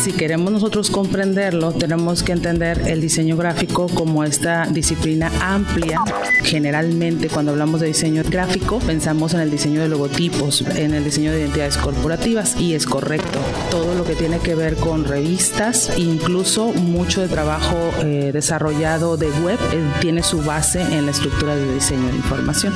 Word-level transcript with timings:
si 0.00 0.12
queremos 0.12 0.50
nosotros 0.50 0.90
comprenderlo, 0.90 1.72
tenemos 1.72 2.22
que 2.22 2.32
entender 2.32 2.88
el 2.88 3.02
diseño 3.02 3.36
gráfico 3.36 3.86
como 3.86 4.24
esta 4.24 4.66
disciplina 4.66 5.30
amplia. 5.40 6.00
Generalmente 6.42 7.28
cuando 7.28 7.52
hablamos 7.52 7.80
de 7.80 7.88
diseño 7.88 8.22
gráfico 8.24 8.78
pensamos 8.78 9.34
en 9.34 9.40
el 9.40 9.50
diseño 9.50 9.82
de 9.82 9.88
logotipos, 9.88 10.62
en 10.62 10.94
el 10.94 11.04
diseño 11.04 11.32
de 11.32 11.40
identidades 11.40 11.76
corporativas 11.76 12.58
y 12.58 12.74
es 12.74 12.86
correcto. 12.86 13.40
Todo 13.70 13.94
lo 13.94 14.04
que 14.04 14.14
tiene 14.14 14.38
que 14.38 14.54
ver 14.54 14.76
con 14.76 15.04
revistas, 15.04 15.92
incluso 15.98 16.72
mucho 16.72 17.20
de 17.20 17.28
trabajo 17.28 17.76
eh, 18.02 18.30
desarrollado 18.32 19.18
de 19.18 19.30
web 19.42 19.58
eh, 19.72 19.84
tiene 20.00 20.22
su 20.22 20.42
base 20.42 20.80
en 20.80 21.04
la 21.04 21.12
estructura 21.12 21.54
de 21.54 21.74
diseño 21.74 22.08
de 22.08 22.16
información. 22.16 22.72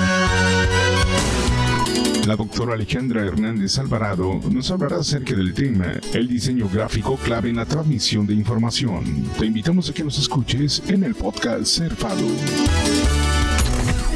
La 2.26 2.36
doctora 2.36 2.72
Alejandra 2.72 3.22
Hernández 3.22 3.78
Alvarado 3.78 4.40
nos 4.50 4.70
hablará 4.70 4.96
acerca 4.96 5.34
del 5.34 5.52
tema 5.52 5.92
el 6.14 6.26
diseño 6.26 6.70
gráfico 6.72 7.18
clave 7.18 7.50
en 7.50 7.56
la 7.56 7.66
transmisión 7.66 8.26
de 8.26 8.32
información. 8.32 9.28
Te 9.38 9.44
invitamos 9.44 9.90
a 9.90 9.92
que 9.92 10.02
nos 10.02 10.18
escuches 10.18 10.82
en 10.88 11.04
el 11.04 11.14
podcast 11.14 11.66
Cerfado. 11.66 12.24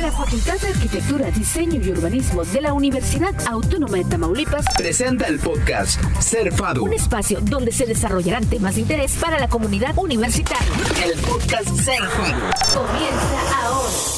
La 0.00 0.10
Facultad 0.10 0.58
de 0.58 0.68
Arquitectura, 0.68 1.30
Diseño 1.32 1.82
y 1.84 1.90
Urbanismo 1.90 2.44
de 2.44 2.62
la 2.62 2.72
Universidad 2.72 3.34
Autónoma 3.46 3.98
de 3.98 4.04
Tamaulipas 4.04 4.64
presenta 4.74 5.26
el 5.26 5.38
podcast 5.38 6.00
Cerfado, 6.20 6.84
un 6.84 6.94
espacio 6.94 7.40
donde 7.42 7.72
se 7.72 7.84
desarrollarán 7.84 8.46
temas 8.46 8.76
de 8.76 8.82
interés 8.82 9.16
para 9.20 9.38
la 9.38 9.48
comunidad 9.48 9.92
universitaria. 9.98 10.66
El 11.04 11.18
podcast 11.20 11.68
Cerfado 11.78 12.40
comienza 12.72 13.66
ahora. 13.66 14.17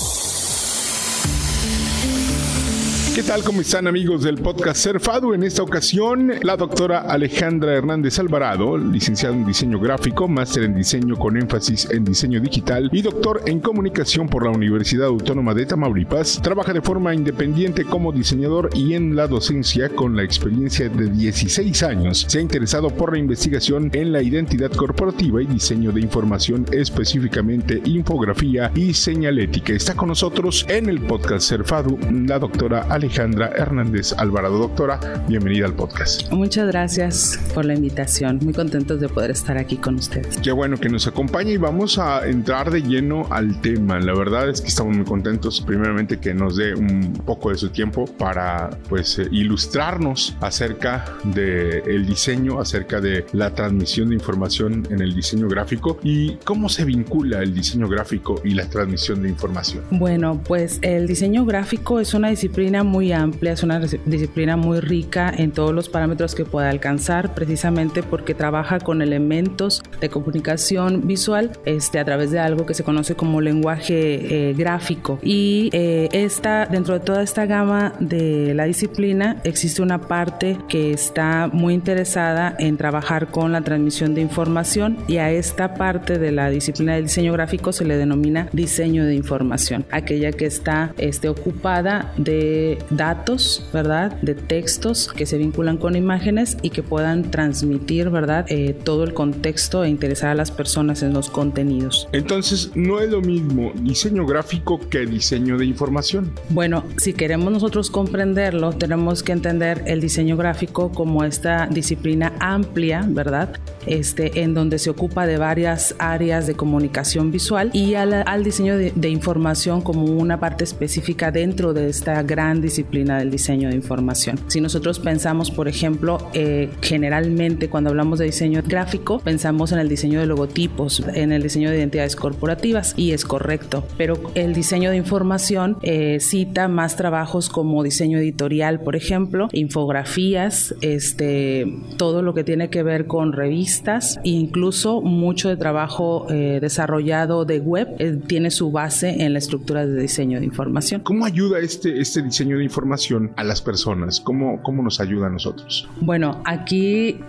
¿Qué 3.21 3.27
tal? 3.27 3.45
¿Cómo 3.45 3.61
están 3.61 3.87
amigos 3.87 4.23
del 4.23 4.37
podcast 4.37 4.83
Cerfado? 4.83 5.35
En 5.35 5.43
esta 5.43 5.63
ocasión, 5.63 6.33
la 6.43 6.57
doctora 6.57 7.01
Alejandra 7.01 7.75
Hernández 7.75 8.19
Alvarado, 8.19 8.79
licenciada 8.79 9.35
en 9.35 9.45
diseño 9.45 9.79
gráfico, 9.79 10.27
máster 10.27 10.63
en 10.63 10.75
diseño 10.75 11.17
con 11.17 11.37
énfasis 11.37 11.87
en 11.91 12.03
diseño 12.03 12.41
digital 12.41 12.89
y 12.91 13.03
doctor 13.03 13.43
en 13.45 13.61
comunicación 13.61 14.27
por 14.27 14.47
la 14.47 14.51
Universidad 14.53 15.09
Autónoma 15.09 15.53
de 15.53 15.67
Tamaulipas, 15.67 16.41
trabaja 16.43 16.73
de 16.73 16.81
forma 16.81 17.15
independiente 17.15 17.85
como 17.85 18.11
diseñador 18.11 18.71
y 18.75 18.95
en 18.95 19.15
la 19.15 19.27
docencia 19.27 19.91
con 19.91 20.17
la 20.17 20.23
experiencia 20.23 20.89
de 20.89 21.11
16 21.11 21.83
años. 21.83 22.25
Se 22.27 22.39
ha 22.39 22.41
interesado 22.41 22.89
por 22.89 23.13
la 23.13 23.19
investigación 23.19 23.91
en 23.93 24.13
la 24.13 24.23
identidad 24.23 24.73
corporativa 24.73 25.43
y 25.43 25.47
diseño 25.47 25.93
de 25.93 26.01
información, 26.01 26.65
específicamente 26.73 27.83
infografía 27.85 28.73
y 28.75 28.95
señalética. 28.95 29.75
Está 29.75 29.95
con 29.95 30.09
nosotros 30.09 30.65
en 30.71 30.89
el 30.89 31.03
podcast 31.03 31.47
Cerfado 31.47 31.99
la 32.11 32.39
doctora 32.39 32.87
Alejandra 32.89 33.10
Alejandra 33.11 33.51
Hernández 33.57 34.13
Alvarado. 34.17 34.59
Doctora, 34.59 35.01
bienvenida 35.27 35.67
al 35.67 35.75
podcast. 35.75 36.31
Muchas 36.31 36.69
gracias 36.69 37.41
por 37.53 37.65
la 37.65 37.75
invitación. 37.75 38.39
Muy 38.41 38.55
contentos 38.55 39.01
de 39.01 39.09
poder 39.09 39.33
estar 39.33 39.59
aquí 39.59 39.79
con 39.79 39.97
ustedes. 39.97 40.39
Qué 40.39 40.53
bueno 40.53 40.77
que 40.77 40.89
nos 40.89 41.09
acompañe 41.09 41.51
y 41.51 41.57
vamos 41.57 41.99
a 41.99 42.29
entrar 42.29 42.71
de 42.71 42.83
lleno 42.83 43.27
al 43.31 43.61
tema. 43.63 43.99
La 43.99 44.15
verdad 44.15 44.49
es 44.49 44.61
que 44.61 44.69
estamos 44.69 44.97
muy 44.97 45.05
contentos, 45.05 45.61
primeramente, 45.61 46.21
que 46.21 46.33
nos 46.33 46.57
dé 46.57 46.73
un 46.73 47.15
poco 47.27 47.51
de 47.51 47.57
su 47.57 47.71
tiempo 47.71 48.05
para 48.05 48.71
pues 48.89 49.19
eh, 49.19 49.27
ilustrarnos 49.33 50.37
acerca 50.41 51.05
del 51.25 51.83
el 51.87 52.07
diseño, 52.07 52.61
acerca 52.61 53.01
de 53.01 53.27
la 53.33 53.53
transmisión 53.53 54.11
de 54.11 54.15
información 54.15 54.87
en 54.89 55.01
el 55.01 55.17
diseño 55.17 55.49
gráfico 55.49 55.99
y 56.05 56.37
cómo 56.45 56.69
se 56.69 56.85
vincula 56.85 57.43
el 57.43 57.55
diseño 57.55 57.89
gráfico 57.89 58.41
y 58.45 58.51
la 58.51 58.71
transmisión 58.71 59.21
de 59.23 59.31
información. 59.31 59.83
Bueno, 59.91 60.41
pues 60.47 60.79
el 60.83 61.09
diseño 61.09 61.45
gráfico 61.45 61.99
es 61.99 62.15
una 62.15 62.29
disciplina 62.29 62.85
muy 62.91 63.13
amplia, 63.13 63.53
es 63.53 63.63
una 63.63 63.79
disciplina 63.79 64.57
muy 64.57 64.81
rica 64.81 65.33
en 65.35 65.53
todos 65.53 65.73
los 65.73 65.89
parámetros 65.89 66.35
que 66.35 66.45
puede 66.45 66.69
alcanzar, 66.69 67.35
precisamente 67.35 68.03
porque 68.03 68.35
trabaja 68.35 68.81
con 68.81 69.01
elementos 69.01 69.83
de 70.01 70.11
comunicación 70.11 71.07
visual 71.07 71.53
este, 71.65 71.99
a 71.99 72.05
través 72.05 72.31
de 72.31 72.41
algo 72.41 72.67
que 72.67 72.75
se 72.75 72.85
conoce 72.85 73.15
como 73.15 73.41
lenguaje 73.41 74.51
eh, 74.51 74.55
gráfico. 74.55 75.19
Y 75.23 75.71
eh, 75.73 76.09
esta, 76.13 76.67
dentro 76.67 76.95
de 76.95 77.01
toda 77.01 77.23
esta 77.23 77.47
gama 77.47 77.95
de 78.01 78.53
la 78.55 78.65
disciplina 78.65 79.41
existe 79.45 79.83
una 79.83 80.01
parte 80.01 80.59
que 80.69 80.93
está 80.93 81.49
muy 81.53 81.75
interesada 81.75 82.55
en 82.59 82.77
trabajar 82.77 83.29
con 83.29 83.53
la 83.53 83.61
transmisión 83.63 84.15
de 84.15 84.21
información 84.21 84.99
y 85.07 85.19
a 85.19 85.31
esta 85.31 85.75
parte 85.75 86.19
de 86.19 86.33
la 86.33 86.51
disciplina 86.51 86.95
del 86.95 87.05
diseño 87.05 87.33
gráfico 87.33 87.73
se 87.73 87.85
le 87.85 87.97
denomina 87.97 88.49
diseño 88.53 89.05
de 89.05 89.15
información, 89.15 89.85
aquella 89.91 90.33
que 90.33 90.47
está 90.47 90.93
este, 90.99 91.29
ocupada 91.29 92.13
de 92.17 92.79
datos, 92.91 93.69
¿verdad? 93.73 94.13
De 94.23 94.35
textos 94.35 95.13
que 95.15 95.27
se 95.27 95.39
vinculan 95.39 95.77
con 95.77 95.97
imágenes 95.97 96.57
y 96.63 96.71
que 96.71 96.83
puedan 96.83 97.31
transmitir, 97.31 98.11
¿verdad? 98.11 98.47
Eh, 98.49 98.75
todo 98.85 99.05
el 99.05 99.15
contexto 99.15 99.85
e 99.85 99.89
interesar 99.89 100.31
a 100.31 100.35
las 100.35 100.51
personas 100.51 101.03
en 101.03 101.13
los 101.13 101.31
contenidos. 101.31 102.09
Entonces, 102.13 102.71
no 102.75 103.01
es 103.01 103.11
lo 103.11 103.21
mismo 103.21 103.73
diseño 103.83 104.27
gráfico 104.27 104.81
que 104.89 105.07
diseño 105.07 105.59
de 105.59 105.67
información. 105.67 106.33
Bueno, 106.49 106.85
si 106.97 107.13
queremos 107.13 107.53
nosotros 107.53 107.91
comprenderlo, 107.91 108.73
tenemos 108.73 109.23
que 109.23 109.33
entender 109.33 109.83
el 109.87 110.01
diseño 110.01 110.37
gráfico 110.37 110.93
como 110.93 111.25
esta 111.25 111.67
disciplina 111.67 112.33
amplia, 112.41 113.05
¿verdad? 113.09 113.59
Este, 113.87 114.43
en 114.43 114.55
donde 114.55 114.79
se 114.79 114.91
ocupa 114.91 115.27
de 115.27 115.39
varias 115.39 115.95
áreas 115.99 116.47
de 116.47 116.55
comunicación 116.55 117.31
visual 117.31 117.71
y 117.73 117.95
al, 117.95 118.45
diseño 118.45 118.77
de, 118.77 118.93
de 118.95 119.09
información 119.09 119.81
como 119.81 120.05
una 120.05 120.39
parte 120.39 120.65
específica 120.65 121.31
dentro 121.31 121.73
de 121.73 121.89
esta 121.89 122.23
gran 122.23 122.61
disciplina 122.61 122.70
del 122.71 123.31
diseño 123.31 123.69
de 123.69 123.75
información. 123.75 124.39
Si 124.49 124.61
nosotros 124.61 124.99
pensamos, 124.99 125.51
por 125.51 125.69
ejemplo, 125.69 126.19
eh, 126.35 126.71
generalmente 126.83 127.69
cuando 127.69 127.91
hablamos 127.91 128.19
de 128.19 128.27
diseño 128.27 128.63
gráfico, 128.67 129.19
pensamos 129.21 129.73
en 129.73 129.79
el 129.79 129.89
diseño 129.89 130.21
de 130.21 130.27
logotipos, 130.27 131.03
en 131.15 131.33
el 131.33 131.43
diseño 131.43 131.71
de 131.71 131.79
identidades 131.79 132.17
corporativas, 132.17 132.95
y 132.97 133.13
es 133.13 133.25
correcto, 133.25 133.87
pero 133.97 134.21
el 134.35 134.55
diseño 134.55 134.91
de 134.91 134.97
información 134.97 135.77
eh, 135.83 136.19
cita 136.21 136.69
más 136.69 136.97
trabajos 136.97 137.49
como 137.49 137.83
diseño 137.83 138.19
editorial, 138.19 138.81
por 138.81 138.97
ejemplo, 138.97 139.49
infografías, 139.53 140.75
este, 140.81 141.67
todo 141.97 142.23
lo 142.23 142.35
que 142.35 142.45
tiene 142.45 142.71
que 142.71 142.83
ver 142.83 143.07
con 143.07 143.33
revistas, 143.33 144.19
incluso 144.25 145.01
mucho 145.01 145.49
de 145.49 145.57
trabajo 145.57 146.27
eh, 146.31 146.59
desarrollado 146.61 147.45
de 147.45 147.61
web 147.61 147.89
tiene 148.27 148.51
su 148.51 148.71
base 148.71 149.23
en 149.23 149.33
la 149.33 149.39
estructura 149.39 149.87
de 149.87 150.01
diseño 150.01 150.39
de 150.39 150.47
información. 150.47 151.01
¿Cómo 151.03 151.25
ayuda 151.25 151.59
este, 151.59 152.01
este 152.01 152.23
diseño 152.23 152.60
información 152.65 153.33
a 153.37 153.45
las 153.45 153.61
personas? 153.61 154.21
¿Cómo, 154.21 154.63
cómo 154.63 154.83
nos 154.83 155.01
ayuda 155.01 155.27
a 155.27 155.31
nosotros? 155.31 155.89
Bueno, 156.01 156.43
aquí 156.45 157.21